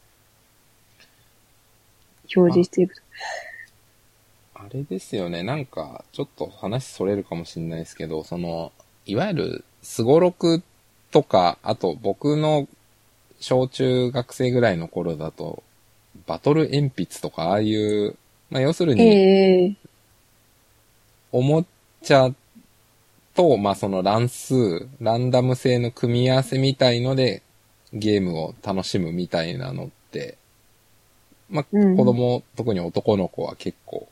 [2.36, 3.02] 表示していくと。
[4.56, 8.72] あれですよね、なんか、ちょっと話それるかもしれないですけど、その、
[9.06, 10.64] いわゆる、すごろく
[11.12, 12.68] とか、あと僕の
[13.40, 15.62] 小中学生ぐらいの頃だと、
[16.26, 18.16] バトル鉛筆とか、ああいう、
[18.50, 19.76] まあ、要するに、ええ
[21.32, 21.66] おも
[22.02, 22.32] ちゃ
[23.36, 27.44] と、まあ、その乱数、ランダム性の組み合わせみたいので、
[27.94, 30.38] ゲームを楽しむみたいなのって、
[31.50, 34.08] まあ、うん子供、特に男の子は結構、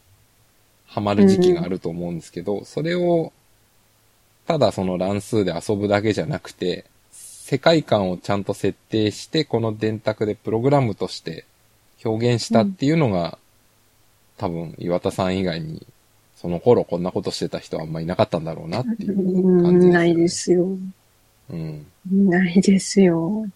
[0.85, 3.33] ハマる時期があると思うんですけど、それを、
[4.45, 11.45] ただその乱数で遊ぶだけじゃなくて、世界観をちゃんと設定して、この電卓でプログラムとして
[12.03, 13.37] 表現したっていうのが、
[14.37, 15.85] 多分岩田さん以外に、
[16.35, 20.27] その頃こんなことしてた人はあんまいなかったんだろうなっていうう感じです、ん、ないで。
[20.27, 20.77] すよ。
[21.49, 21.85] うん。
[22.11, 23.47] ないですよ。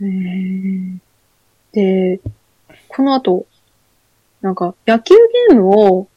[0.00, 0.98] えー
[1.74, 2.20] で、
[2.88, 3.46] この後、
[4.40, 5.14] なんか野球
[5.48, 6.08] ゲームを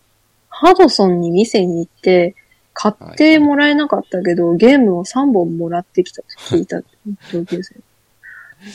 [0.49, 2.35] ハドソンに店に行って、
[2.73, 6.83] 買ってもらえなかったけど、ゲームを3本もらってきたと聞いた
[7.33, 7.75] 同級生。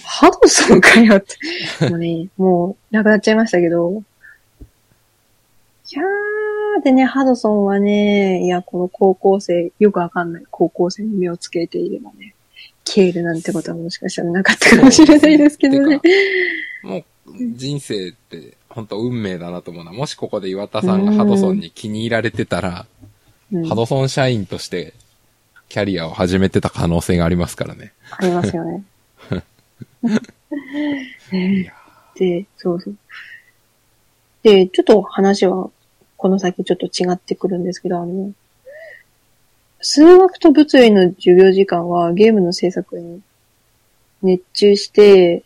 [0.05, 1.37] ハドソンかよって。
[1.89, 4.03] もうね、もうなくなっちゃいましたけど。
[5.93, 12.35] いやー、でね、ハドソンはね、いや、この高校生、よくわかんない高校生に目をつけていればね、
[12.85, 16.01] 消えるなんてことはもしかしたらなかったかもしれないですけどね。
[16.83, 17.05] もう
[17.55, 19.93] 人生って本当運命だなと思うな。
[19.93, 22.87] もしここで岩田さんがハドソンに気に入られてたら、
[23.53, 24.95] うんハドソン社員として
[25.69, 27.93] キャリアを始めてた可能性がありますからね。
[28.11, 28.85] ありますよね。
[31.31, 31.73] ね
[32.15, 32.97] で、そうそう。
[34.43, 35.71] で、ちょっと話は、
[36.17, 38.33] この先ちょっと違ってくるんですけど、あの、
[39.83, 43.21] 数学と物理の授業時間はゲームの制作に
[44.23, 45.45] 熱中して、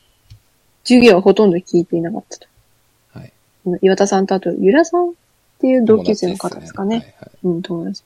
[0.85, 2.47] 授業はほとんど聞いていなかったと。
[3.19, 3.33] はい。
[3.81, 5.13] 岩田さんとあと、ゆらさんっ
[5.61, 6.97] ていう同級生の方ですかね。
[6.97, 8.03] はいはいうん、友達。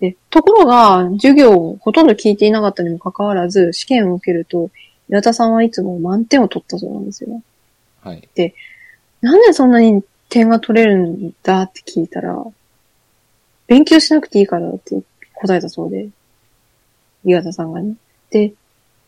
[0.00, 4.70] で、ところが、授業をほとんど聞いていなかったにもかかわらず、試験を受けると、
[5.08, 7.42] 岩田さんはいつも満点を取ったそうなんですよ。
[8.02, 8.28] はい。
[9.22, 12.44] なんでそんなに点が取れるんだって聞いたら、
[13.66, 15.00] 勉強しなくていいからって
[15.40, 16.08] 答えたそうで、
[17.24, 17.94] 岩田さんがね。
[18.30, 18.52] で、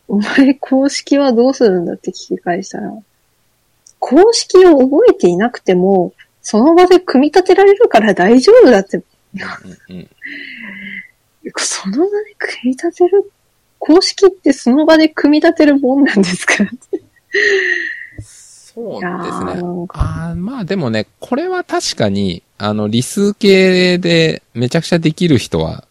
[0.09, 2.93] お前公式はどうするんだって聞き返したら、
[3.99, 6.13] 公式を覚えていなくても、
[6.43, 10.09] その場で組み立てられるから大丈夫だってうんうん。
[11.57, 13.31] その場で組み立てる、
[13.79, 16.55] 公式ってその場で組み立てるもんなんですか？
[18.73, 19.63] そうですね。
[19.95, 25.85] あ、まあでもね、これは確かに、あの、理数系でめちゃくちゃできる人は、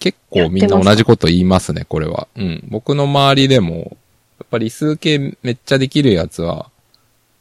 [0.00, 2.28] 結構みんな同じこと言いますね、これは。
[2.36, 2.64] うん。
[2.68, 3.96] 僕の周りでも、
[4.40, 6.70] やっぱ理数系めっちゃできるやつは、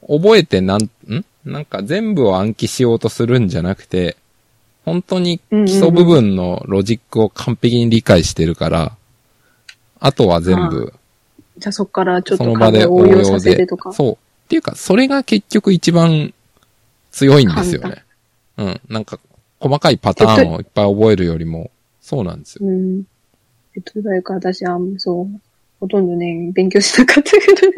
[0.01, 1.25] 覚えてなん、ん？
[1.45, 4.17] なんか全部を暗記しようとするんじゃなくて、
[4.85, 8.95] 本当に基礎部分のロジックを完璧に理解してるから、
[9.99, 10.93] あとは全部、
[11.57, 13.77] じゃあそっからちょっそとの場で応用させてと。
[13.77, 13.91] か。
[13.91, 14.11] そう。
[14.13, 14.15] っ
[14.47, 16.33] ていうか、それが結局一番
[17.11, 18.03] 強いんですよね。
[18.57, 18.81] うん。
[18.89, 19.19] なんか、
[19.59, 21.71] 細かいパターンをいっぱい覚えるよりも、
[22.07, 22.65] そうなんですよ。
[22.65, 23.03] うん。
[23.75, 25.41] えっと、誰か私は、そう、
[25.81, 27.75] ほとんどね、勉強しなかったけどね。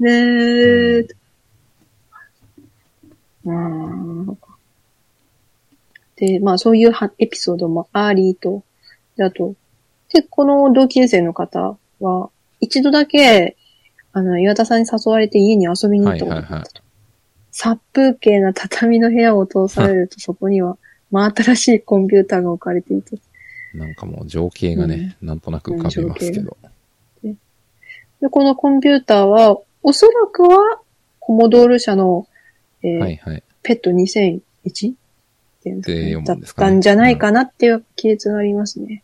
[0.00, 1.06] ねえ、
[3.44, 4.38] うん。
[6.16, 8.62] で、まあそういうはエピソードもありと、
[9.18, 9.54] であと、
[10.10, 12.30] で、この同級生の方は、
[12.60, 13.58] 一度だけ、
[14.14, 16.48] あの、岩田さんに誘われて家に遊びに行ったことったと。
[16.48, 16.84] はいはいはい
[17.56, 20.76] 殺風景な畳の部屋を通されると、そこには、
[21.12, 23.16] 真新しいコンピューターが置かれていて、
[23.74, 26.56] なんかもう情景がね、なんとなく浮かびますけど。
[27.22, 30.80] で、このコンピューターは、おそらくは、
[31.18, 32.26] コモドール社の、
[32.82, 33.42] えーはいはい。
[33.62, 34.42] ペット2001っ
[35.60, 39.02] て読むねだったんじゃないかなっていう記述がありますね。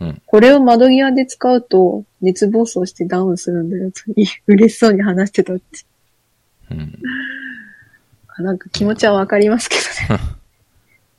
[0.00, 4.02] うんこれを窓際で使うと、熱暴走してダウンするんだよと、
[4.46, 5.64] 嬉しそうに話してたって。
[6.70, 6.98] うん。
[8.28, 9.76] あ なんか気持ちはわかりますけ
[10.08, 10.20] どね。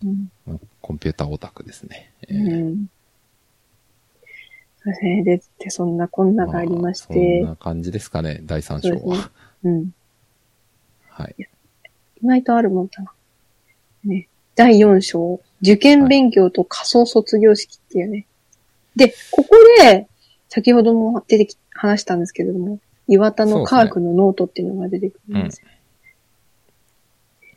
[0.48, 2.14] うんコンピューターオタクですね。
[2.30, 2.90] えうーん。
[4.82, 5.24] そうですね。
[5.24, 9.32] で、で、そんなこんながありまして、あそんな感じですかね、第3章そうねは。
[9.66, 9.92] うん。
[11.10, 11.36] はい。
[12.24, 13.12] 意外とあるもんだな。
[14.06, 14.30] ね。
[14.56, 18.26] 第4章、受験勉強と仮想卒業式っていうね。
[18.96, 19.50] で、ここ
[19.82, 20.08] で、
[20.48, 22.80] 先ほども出てき、話したんですけれども、
[23.10, 25.68] 岩田の科学のノートっていうのが出てくるんですよ。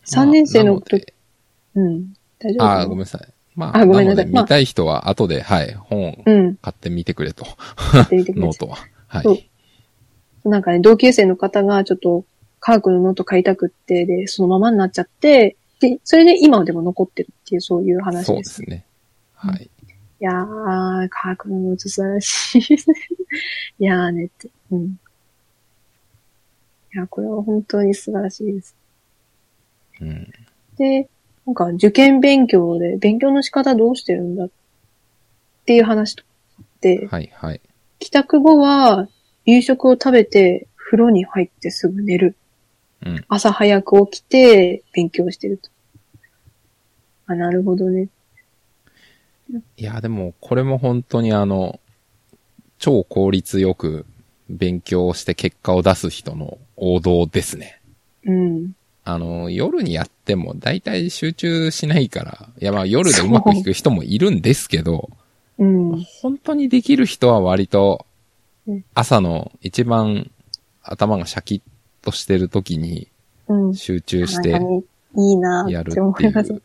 [0.07, 1.14] 3年生の時、
[1.74, 2.14] まあうん。
[2.41, 2.59] 大丈夫？
[2.59, 3.32] かあー、ごめんなさい。
[3.55, 6.57] まあ、あごめんなさい見たい人は後で、はい、本。
[6.62, 7.47] 買ってみてくれと。
[7.95, 8.38] やってみてく。
[8.41, 8.78] ノートは。
[9.07, 9.51] はい。
[10.45, 12.24] なんかね、同級生の方がちょっと
[12.61, 18.43] 科学のノート買いたくって、で、そのままになっちゃって、で、それで今でも残ってるっていう、そういう話そうで。
[18.43, 18.84] ですすね。
[19.34, 19.64] はい。
[20.20, 22.97] いやー、科学のノート素晴らしいですね。
[23.80, 24.51] いやーねって。
[24.70, 24.99] うん。
[26.95, 28.76] いや、これは本当に素晴らしいです。
[30.01, 30.32] うん。
[30.76, 31.09] で、
[31.47, 34.51] なんか受験勉強で、勉強の仕方どうしてるんだっ
[35.64, 36.28] ていう話とか
[36.59, 37.61] あって、はい、はい。
[37.99, 39.09] 帰宅後は
[39.45, 42.36] 夕食を食べて風呂に入ってすぐ寝る。
[43.05, 43.24] うん。
[43.28, 45.70] 朝早く起きて勉強してると。
[47.26, 48.09] あ、なるほどね。
[49.76, 51.80] いや、でも、これも本当にあの、
[52.78, 54.07] 超効率よく
[54.49, 57.80] 勉強して結果を出す人の王道ですね。
[58.24, 58.72] うん。
[59.13, 65.11] あの、夜にやっても大体集中しないから、いやまあ夜でうまく弾く人もいるんですけど、
[65.59, 66.05] うん。
[66.23, 68.07] 本当にできる人は割と
[68.67, 70.31] うん、朝の一番
[70.83, 71.63] 頭がシャキッ
[72.05, 73.09] としてる時に
[73.49, 73.75] うん。
[73.75, 74.61] 集中して
[75.17, 76.53] いいなって思いいます。
[76.53, 76.63] う。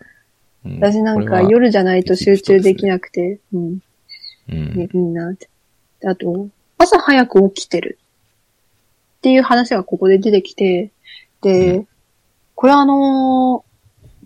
[0.66, 3.80] うん私なんか夜じゃないと集中できなくて、うん。
[4.50, 5.50] うんねいいなって。
[6.00, 8.00] であと、朝早く起きてる
[9.18, 10.91] っていう話がここで出てきて、
[11.41, 11.88] で、う
[12.56, 13.76] これはあのー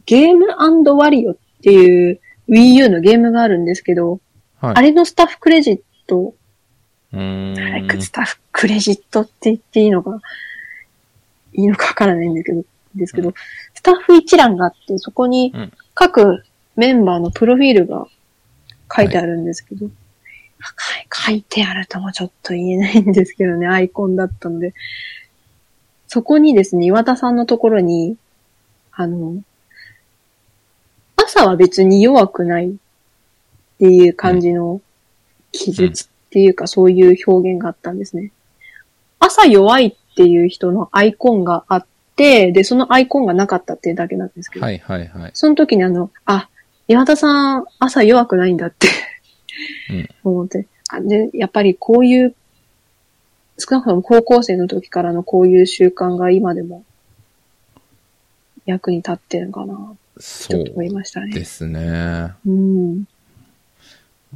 [0.06, 0.48] ゲーム
[0.98, 2.20] ワリオっていう
[2.50, 4.20] Wii U のゲームがあるんですけど、
[4.60, 4.74] はい。
[4.76, 6.34] あれのスタッフクレジット、
[7.14, 8.02] うーん。
[8.02, 10.20] スタッフクレジットって言っていいのか、
[11.54, 12.64] いいのかわからないんだけど、
[12.96, 13.34] ですけど、う
[13.76, 15.74] スタッフ一覧があって、そこにうん。
[15.94, 16.44] 各
[16.76, 18.08] メンバーのプロフィールが
[18.96, 19.90] 書いてあるんですけど、
[21.12, 24.74] 書い書いてあるともちょっと言えないんですけどね、アイコンだったので、
[26.10, 28.18] そこにですね、岩田さんのところに、
[28.92, 29.42] あの、
[31.16, 32.74] 朝は別に弱くないっ
[33.78, 34.82] ていう感じの
[35.52, 38.32] 記述っていうか、そういう表現があったんですね。
[39.20, 41.86] 朝弱いっていう人のアイコンがあっ
[42.16, 45.32] て、で、そのアイコンがなかったっていうだけなんですけど、はいはいはい。
[45.36, 46.50] その時にあの、あ、
[46.88, 48.88] 岩田さん朝弱くないんだって
[49.92, 52.36] うん 思って、あで、やっぱりこういう、
[53.60, 56.84] 少なくとも高校生の時からのこういう習慣が今でも
[58.66, 61.34] 役に立ってるのかな、ちそょっと思いうましたね。
[61.34, 62.34] ですね。
[62.46, 63.06] うん。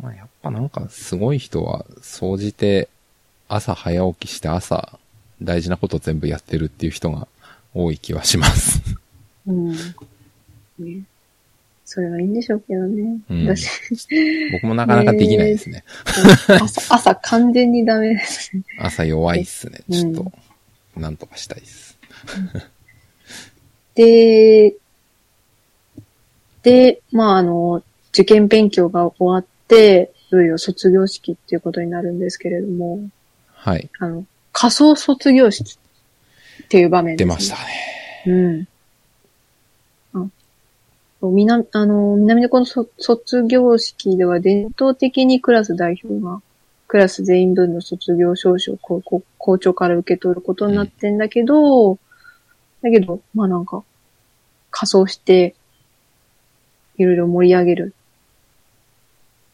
[0.01, 2.89] まあやっぱなんかすごい人は、総じて
[3.47, 4.99] 朝早起きして朝
[5.41, 7.27] 大事なこと全部やってるっていう人が
[7.73, 8.81] 多い気はします。
[9.47, 9.71] うん。
[10.79, 11.03] ね。
[11.93, 13.19] それはいいんでしょうけどね。
[13.29, 13.69] うん私、
[14.53, 15.83] 僕もなかなかできないですね。
[16.47, 18.63] 朝、朝完全にダメですね。
[18.79, 19.81] 朝弱いっすね。
[19.87, 20.31] うんちょっ
[20.95, 21.99] と、なんとかしたいです。
[23.93, 24.73] で、
[26.63, 33.01] で、まあ、あの、受験勉強が終わって、いよいよ卒業式っていうことになるんですけれども、
[33.53, 33.87] はい。
[33.99, 35.77] あの、仮想卒業式
[36.63, 37.29] っていう場面です、ね。
[37.29, 38.23] 出ましたね。
[38.25, 38.31] う
[38.61, 38.67] ん。
[41.27, 46.41] あみな、あの、南のこのそ卒業式では伝統的にクラス代表が、
[46.87, 51.97] クラス全員分の卒業証書をこうこう校長から受け取ることになってんだけど、
[52.81, 53.83] だけど、まあなんか、
[54.69, 55.55] 仮装して、
[56.97, 57.95] いろいろ盛り上げる。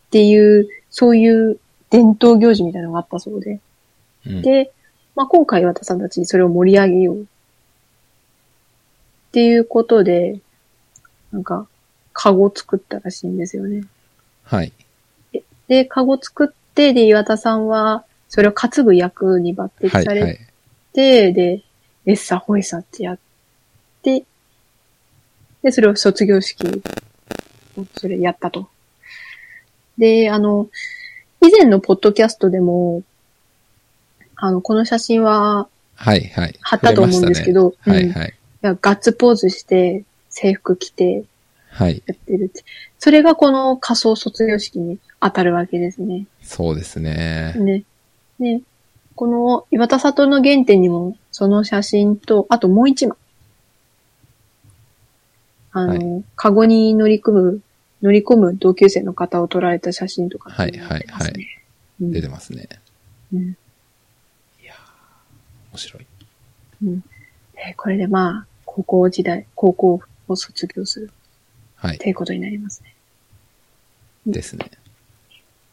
[0.08, 1.60] っていう、そういう
[1.90, 3.60] 伝統行事みたいなのがあったそうで。
[4.26, 4.42] うん。
[4.42, 4.72] で、
[5.16, 7.22] まあ、今回私さんたちそれを盛り上げよう。
[7.22, 7.26] っ
[9.32, 10.40] ていうことで、
[11.32, 11.68] なんか、
[12.14, 13.84] カゴ作ったらしいんですよね。
[14.44, 14.74] はい。
[15.68, 20.04] で、カゴ作って、で、岩田さんは、それを担ぐ役に抜擢はい。
[20.04, 20.40] されはい。
[20.94, 21.64] て、で、
[22.06, 23.20] エッサホイサってやっ
[24.04, 24.26] て、
[25.62, 28.70] で、それを卒業式を、それやったと。
[29.98, 30.70] で、あの、
[31.42, 33.04] 以前のポッドキャストでも、
[34.36, 36.28] あの、この写真ははい。
[36.30, 36.56] はい。
[36.62, 38.10] 貼ったと思うんですけど、はい。
[38.10, 38.30] はい。
[38.30, 40.06] いやガッツポーズして、
[40.40, 41.26] 制服着て
[41.70, 42.02] はい。
[42.06, 42.64] やってるって。
[42.98, 46.26] それがこの仮想卒業式に当たるわけですね。
[46.42, 47.54] そうですね。
[47.58, 47.84] ね。
[48.40, 48.62] ね。
[49.16, 53.18] この岩田里の原点にも、その写真と、あともう一枚。
[55.72, 57.62] あの、はカゴに乗り組む
[58.02, 61.48] 乗り込む同級生の方を撮られた写真とかっていうのがはいはいはい
[62.00, 62.70] 出てますね
[63.32, 63.40] うん出てますね。
[63.40, 63.58] うん
[65.72, 66.08] 面白い。
[66.84, 67.00] うん
[67.54, 70.02] でこれでまあ、高校時代、高校
[70.34, 71.12] を卒業する
[71.76, 71.98] はいっ。
[72.00, 72.94] ていうことになりますね。
[74.26, 74.70] ですね。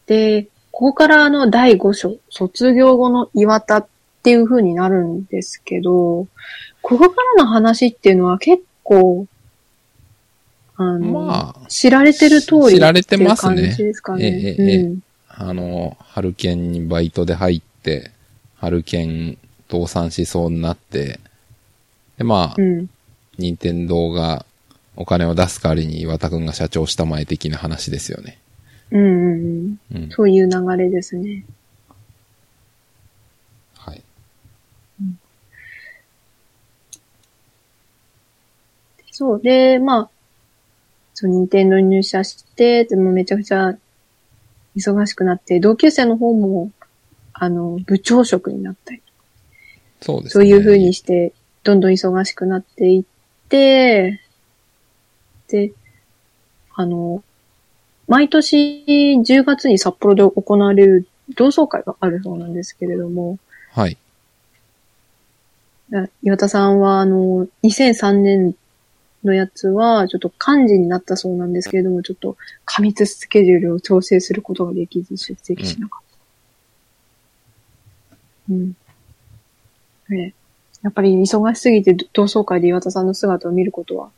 [0.05, 3.87] で、ここからあの第5章、卒業後の岩田っ
[4.23, 6.27] ていう風になるんですけど、
[6.81, 9.27] ここからの話っていうのは結構、
[10.75, 14.25] あの、まあ、知られてる通り知られてますねっていう感じですかね。
[14.25, 14.99] ええええうん
[15.39, 18.11] あの、ハルケンにバイトで入って、
[18.55, 19.37] ハルケン
[19.69, 21.19] 倒産しそうになって、
[22.17, 22.89] で、まあ、うん。
[23.37, 24.45] 任天堂が
[24.95, 28.39] お金を出す代わりに岩田くんが社長したまえ的な話ですよね。
[28.91, 30.09] うんうんうん。
[30.11, 30.39] そうい。
[30.41, 31.45] う流れですね。
[33.75, 34.01] はい。
[39.11, 39.41] そう。
[39.41, 40.09] で、まあ、
[41.13, 43.77] そう、任天堂に入社して、でもめちゃくちゃ
[44.75, 46.71] 忙しくなって、同級生の方も、
[47.33, 49.01] あの、部長職になったり、
[50.01, 50.39] そうですね。
[50.39, 50.53] そうい。
[50.53, 51.33] う風にして、
[51.63, 53.01] どんどん忙しくなってい。
[53.01, 53.16] って、
[53.49, 54.21] で、
[56.75, 57.23] あの、
[58.07, 58.85] 毎年
[59.19, 63.39] 10月に札幌で行われる同窓会があるそうなんですけれども、
[63.71, 63.97] はい。
[65.89, 68.55] だ岩田さんは、あの、2003年
[69.23, 76.05] のやつは、ちょっと幹事になったそうなんですけれども、ちょっと過密スケジュールを調整することができず出席しなかっ
[78.47, 78.53] た。
[78.53, 78.75] うん。
[80.09, 80.33] ね
[80.83, 84.09] やっぱり忙しすぎて同窓会で岩田さんの姿を見ることは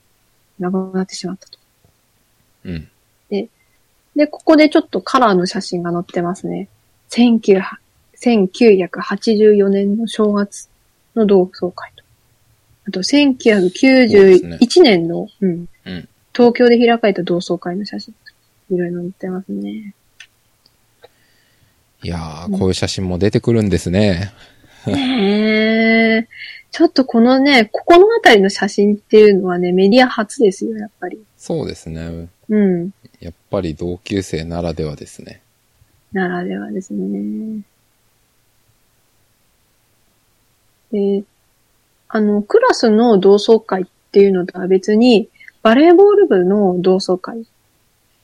[0.59, 1.57] なくなってしまったと。
[2.65, 2.89] うん。
[3.29, 6.67] で、ここでちょっとカラーの写真が載ってますね。
[7.09, 7.63] 1900
[8.21, 10.67] 1984年の正月
[11.15, 12.03] の同窓会と。
[12.89, 16.09] あと、1991年の、うん、うん。
[16.33, 18.13] 東京で開かれた同窓会の写真。
[18.71, 19.93] いろいろ載ってますね。
[22.03, 24.33] いやー、こういう写真も出てくるんですね。
[24.87, 26.27] ねえ。
[26.71, 31.19] ちょっとこのね、ここのあたりの写真っていうのはね、メディア初ですよ、やっぱり。
[31.37, 32.29] そうですね。
[32.49, 32.91] うん。
[33.19, 35.41] やっぱり同級生ならではですね。
[36.13, 37.61] ならではですね。
[40.91, 41.23] で、
[42.07, 45.29] あの、クラスの同窓会っていうのとは別に、
[45.61, 47.43] バレーボール部の同窓会っ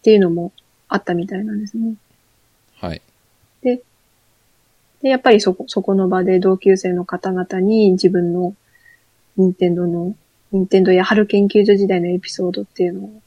[0.01, 0.51] ていうのも
[0.87, 1.95] あったみたいなんですね。
[2.77, 3.01] はい。
[3.61, 3.81] で、
[5.09, 8.55] やっぱりそこ、そこの場で同級生の方々に自分の
[9.37, 10.15] 任天堂の、
[10.51, 13.21] 任天堂や春研究所時代のエピソードっていうのを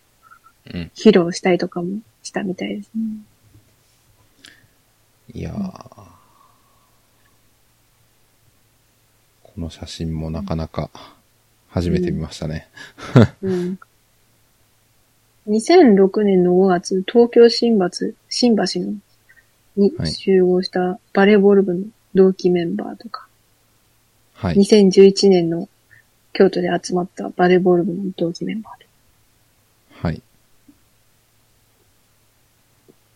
[0.74, 0.90] うん。
[0.94, 3.02] 披露したりとかもしたみたいですね。
[5.34, 6.08] いやー。
[9.42, 10.90] この写真もなかなか
[11.68, 12.68] 初めて見ましたね。
[13.42, 13.78] うん。
[15.48, 17.88] 2006年の5月、東京新橋、
[18.28, 18.94] 新橋の
[19.78, 23.26] にはい集合したバレーボール部の同期メンバーとか、
[24.34, 24.56] はい。
[24.56, 25.68] 2011年の
[26.32, 28.86] 京都で集まったバレーボール部の同期メンバーで。
[30.02, 30.22] はい。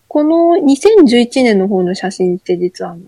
[0.08, 3.02] この2011年の方の写真って実はあの、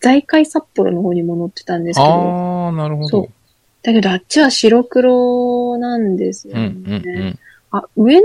[0.00, 3.28] 在海札幌の方にも載ってたんですけど、あー、なるほどそう。
[3.82, 7.02] だけどあっちは白黒なんですようん、ね。
[7.04, 7.38] うん、うん。
[7.70, 8.22] あ、上の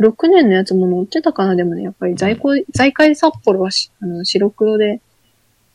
[0.00, 5.00] 2006年のやつも載ってたかなでもね、やっぱり在庫、在海札幌はしあの白黒で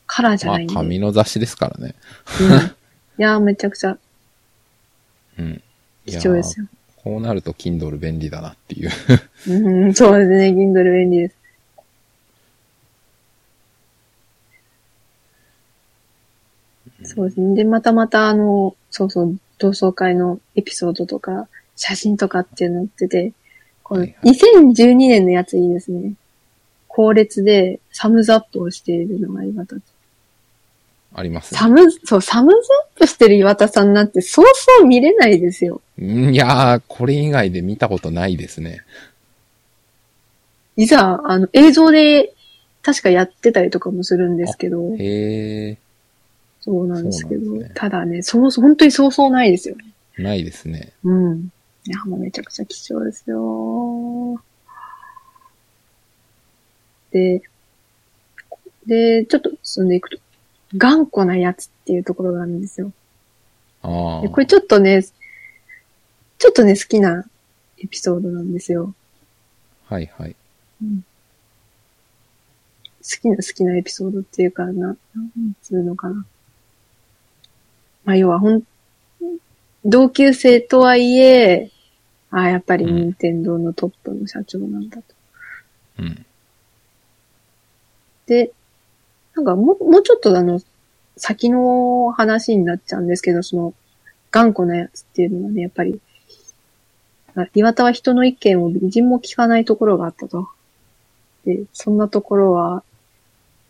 [0.05, 0.73] カラーじゃまあないん、で。
[0.73, 1.95] 紙の雑誌ですからね。
[2.41, 2.61] うん、い
[3.17, 3.97] やー、めちゃくちゃ
[5.37, 5.61] うん。
[6.05, 6.67] い貴や重ですよ。
[6.97, 8.89] こうなると Kindle 便利だなっていう。
[9.47, 11.35] うん、そうですね、Kindle 便利です。
[17.03, 17.55] そうですね。
[17.55, 23.33] で、またまたあの、そうそう、同窓会のエピソードとか、写真とかっていうの載ってて、
[23.93, 26.13] このはいは2012年のやついいですね。
[26.87, 29.75] 後列でサムズアップをしているのが岩田。
[31.15, 31.59] ありますね。
[31.59, 35.81] サム、そう、サムズアップしてる岩田さんなんてそうそう見れないですよ。
[35.99, 38.81] んいやー、これ以外で見たことないですね。
[40.75, 42.33] いざ、あの、映像で
[42.81, 45.77] 確かやってたりとかもするんですけど、へ
[46.61, 49.85] そうなんですけど、ねただね、そうそう、本当にそうそうないですよね。
[50.17, 50.93] ー、ないですね。
[51.03, 51.49] うん。
[51.85, 54.41] いや、もうめちゃくちゃ貴重ですよ。
[57.11, 57.41] で、
[58.85, 60.17] で、ちょっと進んでいくと、
[60.75, 62.91] 頑固なやつっていうところがあるんですよ。
[63.81, 64.21] あー。
[64.23, 67.25] でこれちょっとね、ちょっとね、好きな
[67.79, 68.93] エピソードなんですよ。
[69.87, 70.35] はいはい。
[73.03, 74.97] 好きな、好きなエピソードっていうか、な、なん
[75.61, 76.25] つうのかな。
[78.05, 78.63] まあ、要はほん、
[79.85, 81.69] 同級生とはいえ、
[82.33, 85.03] ああ、やっぱりうん任天堂のトップの社長なんだと。
[85.99, 86.25] うん。
[88.25, 88.51] で、
[89.35, 90.59] なんかもう、もうちょっとあの、
[91.15, 93.73] 先の話になっちゃうんですけど、その、
[94.31, 96.01] 頑固なやつっていうのはね、やっぱり、
[97.35, 100.49] あ岩田は人の意見を微塵も聞かないところがあったと。
[101.45, 102.83] で、そんなところは、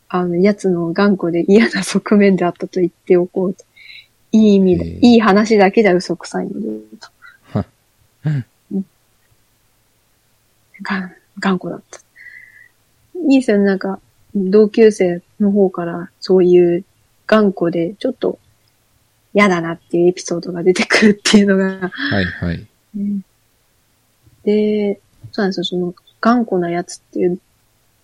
[0.08, 3.66] あの、奴の頑固で嫌な側面であったと言っておこうと。
[4.32, 6.68] いい意味で、いい話だけじゃ嘘くさいので、
[7.02, 7.10] と。
[10.80, 12.00] うんが頑固だった。
[13.30, 14.00] いいですよね、なんか、
[14.36, 16.84] 同級生の方からそういう
[17.28, 18.40] 頑固でちょっと
[19.34, 22.68] 嫌だなっていうエピソードが出てくるっていうのが、はいはい。
[24.44, 25.00] で、
[25.32, 27.40] そうなんですよ、その頑固なやつっていう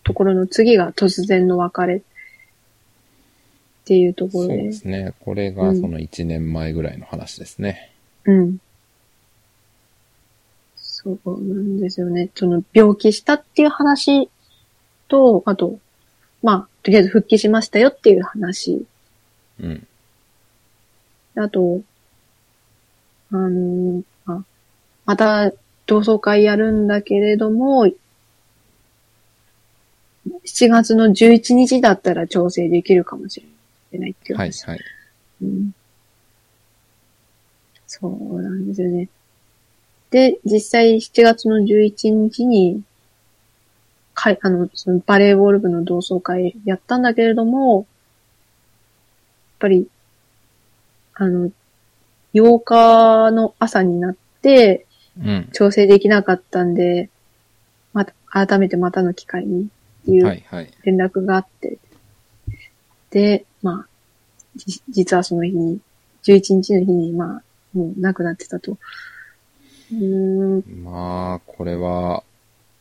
[0.04, 2.02] ところの次が突然の別れっ
[3.86, 5.14] ていうとこそうろで、ですね。
[5.20, 7.92] これがその1年前ぐらいの話ですね。
[8.26, 8.58] うん。
[11.02, 12.30] そうなんですよね。
[12.36, 14.30] その病気したっていう話
[15.08, 15.80] と、あと、
[16.44, 18.86] まあ、とりあえず復帰しましたよっていう話。
[19.62, 19.88] うん。
[21.36, 21.82] あと、
[23.32, 24.44] あのあ、
[25.06, 25.54] また
[25.86, 27.88] 同窓会やるんだけれども、
[30.28, 33.42] 7月の11日だったら調整できるかもし
[33.94, 34.66] れないっていう話。
[34.66, 34.86] はいはい。
[35.44, 35.72] うん
[37.88, 39.10] そうなんですよね。
[40.12, 42.84] で、実際7月の11日に、
[44.14, 47.86] かい、あの、そのバレーボール部の同窓会やったんだけれども、やっ
[49.60, 49.88] ぱり、
[51.14, 51.52] あの、
[52.34, 54.86] 8日の朝になって
[55.18, 55.50] うん。
[55.54, 57.10] 調整できなかったんで、
[57.94, 59.66] また、改めてまたの機会にっ
[60.06, 60.72] ていうはいはい。
[60.84, 61.78] 連絡があって、
[63.12, 63.88] で、まあ、
[64.56, 65.80] じ実はその日に、
[66.24, 68.78] 11日の日に、まあ、もう亡くなってたと。
[70.84, 72.24] まあ、これは、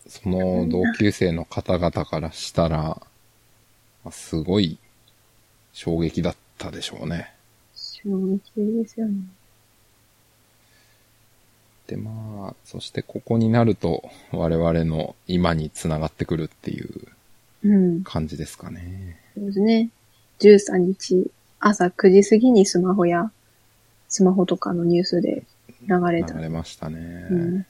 [0.07, 3.01] その同級生の方々からしたら、ま
[4.07, 4.79] あすごい
[5.73, 7.33] 衝撃だったでしょうね。
[7.75, 9.23] 衝撃ですよね。
[11.87, 16.89] で、まあ、そしてここになると我々の今に繋がってくるっていう
[17.65, 19.19] うん、感じですかね。
[19.35, 19.89] そうですね。
[20.39, 23.33] 13日、朝9時過ぎにスマホや、
[24.09, 25.43] スマホとかのニュースで
[25.89, 26.35] 流れた。
[26.35, 27.27] 流れましたね。
[27.31, 27.67] うん、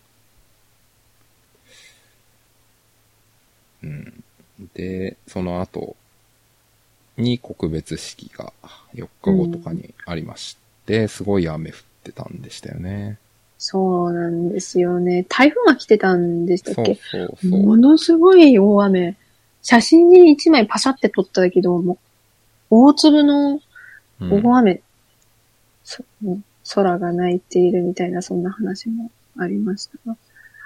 [3.82, 4.24] うん。
[4.74, 5.96] で、その後
[7.16, 8.52] に告別式が
[8.94, 13.18] 4日後とかにありまして、すごい雨降ってたんでしたよね。
[13.58, 15.26] そうなんですよね。
[15.28, 16.94] 台風が来てたんでしたっけ？
[16.94, 17.50] そうそう。
[17.50, 19.16] ものすごい大雨。
[19.62, 21.98] 写真に一枚パシャって撮ったけど、もう、
[22.70, 23.60] 大粒の
[24.20, 24.80] うん大雨、
[25.84, 26.04] そ
[26.74, 30.16] 空が泣いているみたいな、そんな話もありましたが。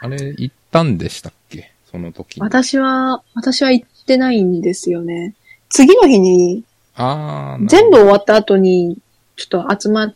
[0.00, 1.72] あれ、行ったんでしたっけ？
[1.90, 2.42] その時に。
[2.42, 5.34] 私は、私は行ってないんですよね。
[5.68, 6.64] 次の日に、
[6.96, 8.98] あー全部終わった後に、
[9.36, 10.14] ちょっと集まっ、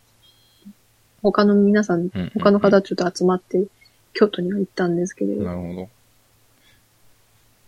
[1.23, 3.65] 他の皆さん、うんうんうん他の方ちょっと集まって、
[4.13, 5.45] 京都には行ったんですけれど。
[5.45, 5.69] なるほど。
[5.71, 5.89] なる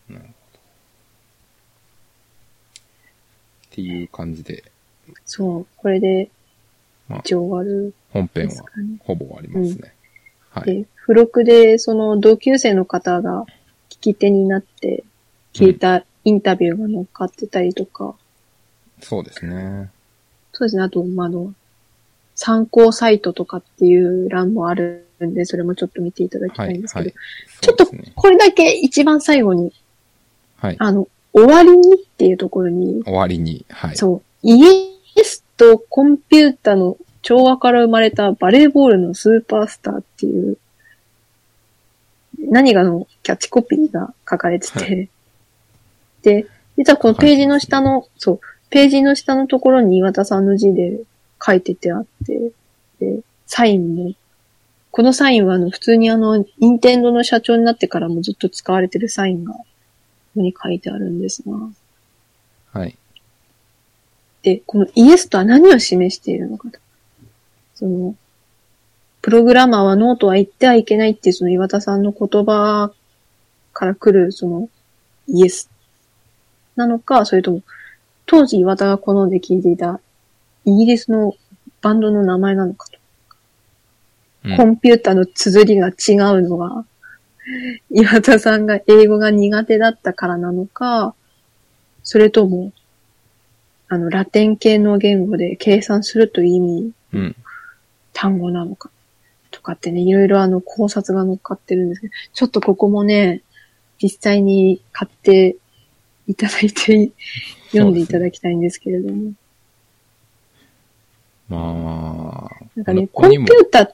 [0.08, 0.20] ほど。
[0.20, 0.24] っ
[3.70, 4.64] ていう感じで、
[5.24, 6.30] そう、これで
[7.08, 8.64] まあ、一応終わる本編は。
[9.00, 9.94] ほぼ終わりますね。
[10.50, 10.64] はい。
[10.66, 13.44] で、付録で、その同級生の方が
[13.90, 15.04] 聞き手になって
[15.52, 18.14] 聞いたインタビューが載っかってたりとか、
[19.00, 19.90] そうですね。
[20.52, 21.54] そうですね、あと、まあ、あの、
[22.34, 27.14] 参考サイトとかっていう欄もあるんで、それもちょっと見ていただきたはいい、んですけど、はい。
[27.60, 27.86] ちょっと。
[28.14, 29.72] これだけ一番最後に、
[30.56, 30.76] はい。
[30.78, 33.96] あの、終わりにっていうところに、終わりに、はい。
[33.96, 40.58] そう、イエスとコンピュータの調和から生まれたバレーボールのスーパースターっていう、
[42.38, 45.08] 何がのキャッチコピーが書かれてて、は
[46.22, 46.46] で、
[46.76, 48.40] 実はこのページの下の、そう、
[48.70, 51.00] ページの下のところに岩田さんの字で
[51.44, 52.52] 書いててあって、
[53.00, 54.12] で、サインも、
[54.90, 59.64] このサインはあの、普通にあの、任天堂の社長になってからもずっと使われてるサインが、こ
[60.34, 61.56] こに書いてあるんですが、
[62.72, 62.96] はい。
[64.42, 66.78] で、このイエスとは何を示しているのかと。
[67.78, 68.16] その、
[69.22, 72.92] プログラマーはノーとは言ってはいけないっていうその岩田さんの言葉
[73.72, 74.68] から来るその
[75.28, 75.70] イエス
[76.74, 77.62] なのか、それとも
[78.26, 80.00] 当時岩田が好んで聴いていた
[80.64, 81.34] イギリスの
[81.80, 82.92] バンドの名前なのかと。
[82.92, 82.98] うん
[84.56, 86.86] コンピューターの綴りが違うのは、
[87.90, 91.14] 岩田さんが英語が苦手だったからなのか、
[92.02, 92.72] それとも、
[93.88, 97.36] あの、ラテン系の言語で計算するという意味、うん。
[98.20, 98.90] 単語なのか、
[99.52, 103.42] とかってね、いろいろあの考察が乗っかってるんですけど、ちょっとここもね、
[104.02, 105.54] 実際に買って
[106.26, 107.12] いただいて、
[107.70, 109.32] 読んでいただきたいんですけれども。
[111.48, 113.90] まあ、なんかね、コンピューター、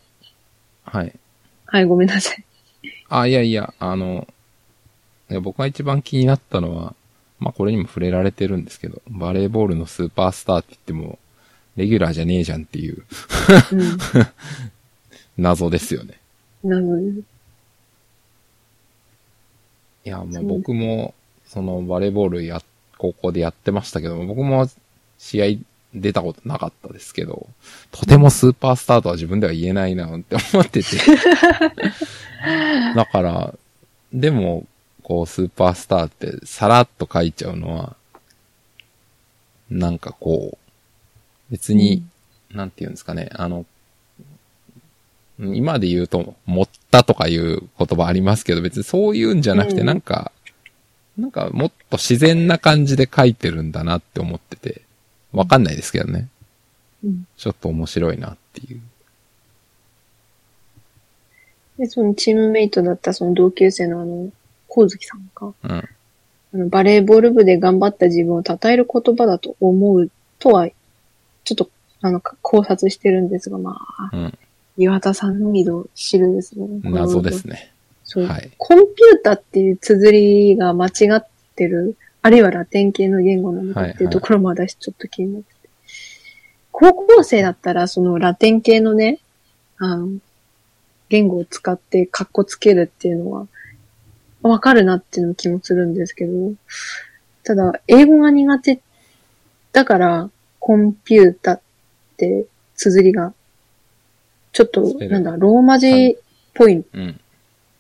[0.85, 1.13] はい。
[1.67, 2.45] はい、ごめんなさい。
[3.11, 4.27] あ、いやいや、あの、
[5.31, 6.95] いや僕が一番気になったのは、
[7.41, 11.19] まあこれにも触れられてるんですけど、バレーボールのスーパースターって言っても、
[11.77, 13.05] レギュラーじゃねえじゃんっていう
[13.73, 13.99] うん。
[15.37, 16.19] 謎ですよね。
[16.63, 17.21] なので、
[20.05, 21.15] いや、もう僕も、
[21.47, 22.63] そのバレーボールや、
[22.99, 24.69] 高校でやってましたけど、僕も
[25.19, 25.47] 試合
[25.95, 27.49] 出たことなかったですけど、
[27.91, 30.97] とてもスーパースターとは自分では言えないなって思ってて。
[32.95, 33.55] だから、
[34.13, 34.67] でも、
[35.03, 37.97] こう、スーパースターってさらっと書いちゃうのは、
[39.71, 40.64] なんかこう、
[41.51, 42.05] 別に、
[42.51, 43.67] なんて言うんですかね、あの、
[45.39, 50.33] 今で言うと、持ったとかいう言葉ありますけど、別にそういうんじゃなくて、うんなんか、
[51.19, 54.83] なんかもっと自然な感じで書いてるんだなって思ってて、
[55.33, 56.29] わかんないですけどね。
[57.05, 57.27] うん。
[57.37, 58.81] ちょっと面白いなっていう。
[61.79, 64.31] で、そのチームメイトだったその同級生のあの、
[64.69, 65.53] 光月さんか。
[65.63, 65.71] うん。
[65.73, 70.69] あの、バレーボール部で頑張った自分を称える言葉だと思うとは、
[71.45, 71.71] ちょっと、
[72.01, 73.79] あの、考察してるんですが、ま
[74.13, 74.39] あ、うん。
[74.77, 76.67] 岩田さんのみぞ知るですね。
[76.83, 77.73] 謎ですね。
[78.05, 80.13] そう、はいコンピュータっていう綴
[80.51, 85.69] りが間違ってる、あるいはラテン系の言語なのかっていうところも私ちょっと気になってて。
[86.73, 89.21] 高校生だったらそのラテン系のね、
[89.79, 90.09] あの、
[91.09, 93.47] 言語を使ってカッコつけるっていうのは、
[94.43, 96.53] わかるなっていうの気もするんですけど、
[97.45, 98.81] ただ、英語が苦手
[99.73, 100.31] だから、
[100.65, 101.61] コンピュータっ
[102.17, 103.35] て綴りが、
[104.51, 106.17] ちょっとなんだ、ローマ字っ
[106.55, 107.21] ぽいうん。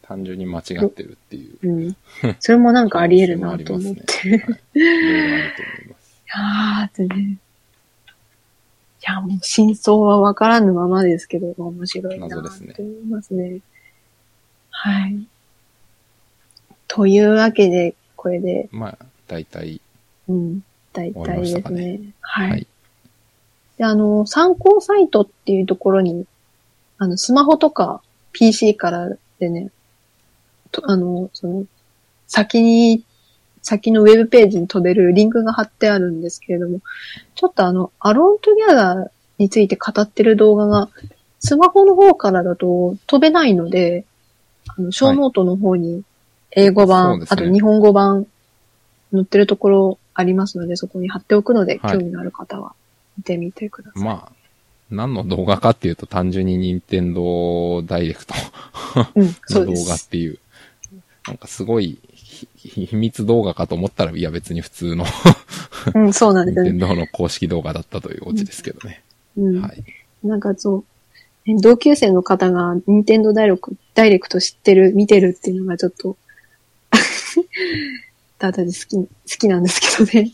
[0.02, 1.66] 単純に間違ってるっていう。
[1.66, 1.96] うん。
[2.40, 4.28] それもなんかあり得るなと思って。
[4.28, 4.28] い。
[4.28, 6.22] いろいろあると思います。
[6.26, 7.22] いやーってね。
[7.22, 7.38] い
[9.00, 13.60] や、もう真相はわからぬままですけど、面白いな謎ですねって思いますね。
[14.68, 15.26] はい。
[16.86, 19.80] というわけで、これで、まあ、大体、
[20.28, 20.60] うん、
[20.92, 22.00] 大体ですねね。
[22.20, 22.50] はい。
[22.50, 22.66] はい
[23.84, 26.24] で、あの、参考サイトっていうところに、
[26.96, 28.00] あの、スマホとか
[28.32, 29.70] PC からでね、
[30.72, 31.66] とあの、その、
[32.26, 33.04] 先に、
[33.62, 36.80] 先のウェブページに飛べるリンクが貼ってあるんですけれども、
[37.34, 40.88] ちょっとあの、 Alone Together について語ってる動画が、
[41.40, 44.06] スマホの方からだと飛べないので、
[44.66, 46.04] あの、ショーノートの方に
[46.52, 47.42] 英語版、そうですね。
[47.42, 48.26] あと日本語版
[49.12, 51.98] 載ってるところありますので、そこに貼っておくので、はい。
[51.98, 52.74] 興味のある方は
[53.18, 54.02] 見てみてください。
[54.02, 54.32] まあ、
[54.90, 58.34] 何の動画かっていうと単純に任天堂ダイレクト
[59.14, 59.84] うん、 その動。
[59.84, 60.38] 画っていう、
[61.26, 61.98] なんかすごい
[62.56, 65.04] 秘密動画かと思ったら、いや別に普通の
[65.94, 66.70] うん、そうなんですよね。
[66.70, 69.02] 任天堂の公式動画だったというオチですけどね。
[69.36, 69.60] うん。
[69.60, 69.84] はい。
[70.22, 70.84] なんかそ
[71.46, 76.16] う、ね同級生の方が任天堂ダイレクトダイレクト知ってる、見てるっていうのがちょっと、
[78.38, 80.32] ただで好き、好きなんですけどね。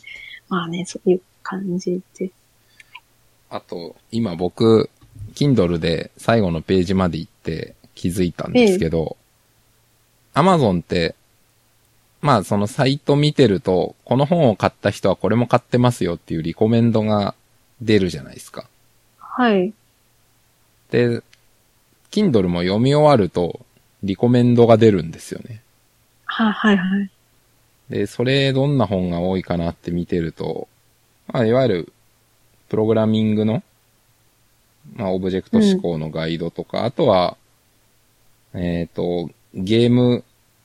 [0.49, 2.31] まあね、そういう感じで。
[3.51, 4.89] あと、今僕、
[5.35, 9.17] Kindle で最後のページまで行って気づいたんですけど、
[10.35, 11.15] Amazon って、
[12.23, 17.35] まあそのサイト見てると、この本を買った人はこれも買ってますよっていうリコメンドが
[17.81, 18.67] 出るじゃないですか。
[19.19, 19.73] はい。
[20.91, 21.23] で、
[22.11, 23.61] Kindle も読み終わると、
[24.03, 25.63] リコメンドが出るんですよね。
[26.25, 27.11] は、はい、はい。
[27.91, 30.69] で、それどんな本が多いかなって見てると、
[31.29, 31.93] まあ、いわゆる、
[32.71, 33.63] プログラミングの、
[34.95, 37.37] まあ、オブジェクト思考のガイドとか、あとは、
[38.55, 40.25] えっ、と、ゲーム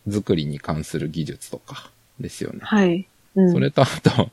[0.10, 2.60] 作りに関する技術とかですよね。
[2.61, 3.07] はい。
[3.36, 3.52] うん。
[3.52, 4.30] それとあと、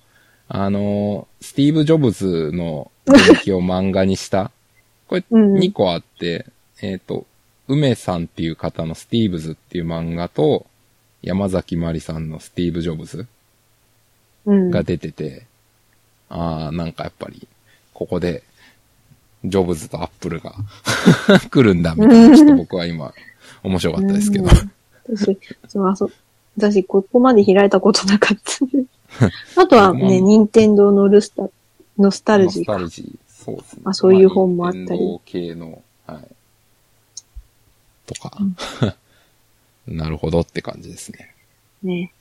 [0.49, 4.51] あの、スティーブ・ジョブズの伝記を漫画にした、
[5.09, 6.47] これうん2個あって、
[6.82, 7.27] えっ、と、
[7.69, 10.66] 梅さんっていう方のスティーブズっていう漫画と、
[11.23, 13.27] 山崎まりさんのスティーブ・ジョブズ
[14.44, 14.70] うん。
[14.70, 15.47] が出てて、
[16.28, 17.47] ああ、なんかやっぱり、
[17.94, 18.43] ここで、
[19.44, 20.55] ジョブズとアップルが
[21.51, 23.12] 来るんだ、みたいな、ちょっと僕は今、
[23.62, 24.44] 面白かったですけど。
[24.44, 24.73] うん
[25.09, 25.39] 私、
[25.69, 26.12] そう、あそう。
[26.56, 28.39] 私、ここまで開いたことなかっ
[29.55, 29.60] た。
[29.62, 31.48] あとはね、任天堂のルスタ、
[31.98, 33.09] ノスタルジーかノスタル。
[33.09, 33.82] ジー、そうですね。
[33.85, 36.28] まあそういう本もあったりま任天堂系の、はい。
[38.06, 38.39] とか、
[39.86, 41.35] なるほどって感じですね。
[41.82, 42.12] ね。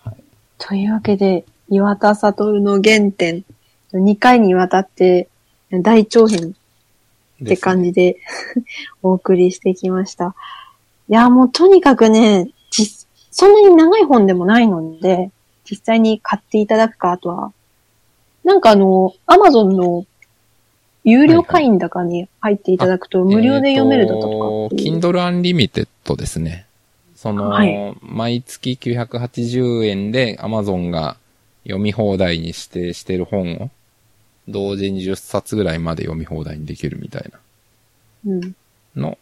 [0.00, 0.16] はい
[0.58, 3.44] というわけで、岩田悟の原点、
[3.92, 5.28] 2回にわたって
[5.70, 6.54] 大長編
[7.44, 8.16] って感じで
[9.02, 10.34] お送りしてきました。
[11.08, 15.30] いや、もうとにかくね、実、そんなに長い本でもないので、
[15.68, 17.52] 実際に買っていただくか、あとは、
[18.44, 20.04] なんかあの、アマゾンの
[21.04, 24.30] 有料会員だかに入っていただくと無料で読めるだとかっ
[24.76, 24.94] ていう。
[24.94, 26.66] えーと Kindle Unlimited ですね。
[27.14, 31.16] その、はい毎月980円で Amazon が
[31.64, 33.70] 読み放題に指定してる本を、
[34.48, 37.30] 同時に10冊ぐらいまで読み放題にできるみたい
[38.26, 38.40] うん。
[38.40, 38.48] な
[38.96, 39.18] の、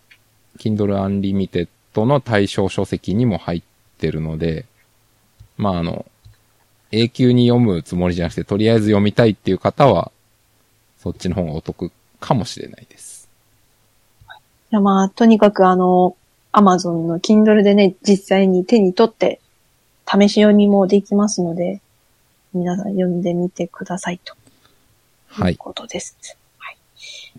[0.59, 1.69] Kindle Unlimited
[2.05, 3.63] の対象書籍にも入っ
[3.99, 4.67] てるので、
[5.57, 6.07] まああの、
[6.93, 10.13] 永久に読むつもりじゃなくて、とりあえず読みたいっていう方は、
[10.99, 11.91] そっちの方がお得
[12.21, 13.29] かもしれないです。
[14.73, 16.17] いやまあ、とにかくあの、
[16.53, 19.41] アマゾンの Kindle でね、実際に手に取って、
[20.09, 21.81] 試し読みもできますので、
[22.55, 24.35] 皆さん読んでみてくださいと。
[25.29, 26.17] はいいうことです。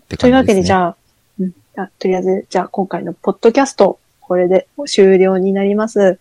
[0.00, 0.96] ってというわけで、じあ、ゃあ、
[1.38, 6.18] うん、あとりあえず、じゃあ今回のポッドキャスト、これで終了になります。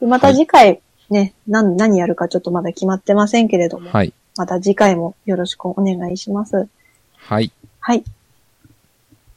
[0.00, 0.80] でまた次回、
[1.10, 4.12] ね、何、何やるかちょっとまだ決まってませんけれども、はい。
[4.36, 6.68] また次回もよろしくお願いします。
[7.16, 7.50] はい。
[7.80, 8.04] はい。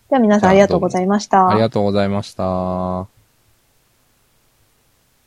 [0.09, 1.49] では皆さんありがとうございました。
[1.49, 3.20] ありがとうございました。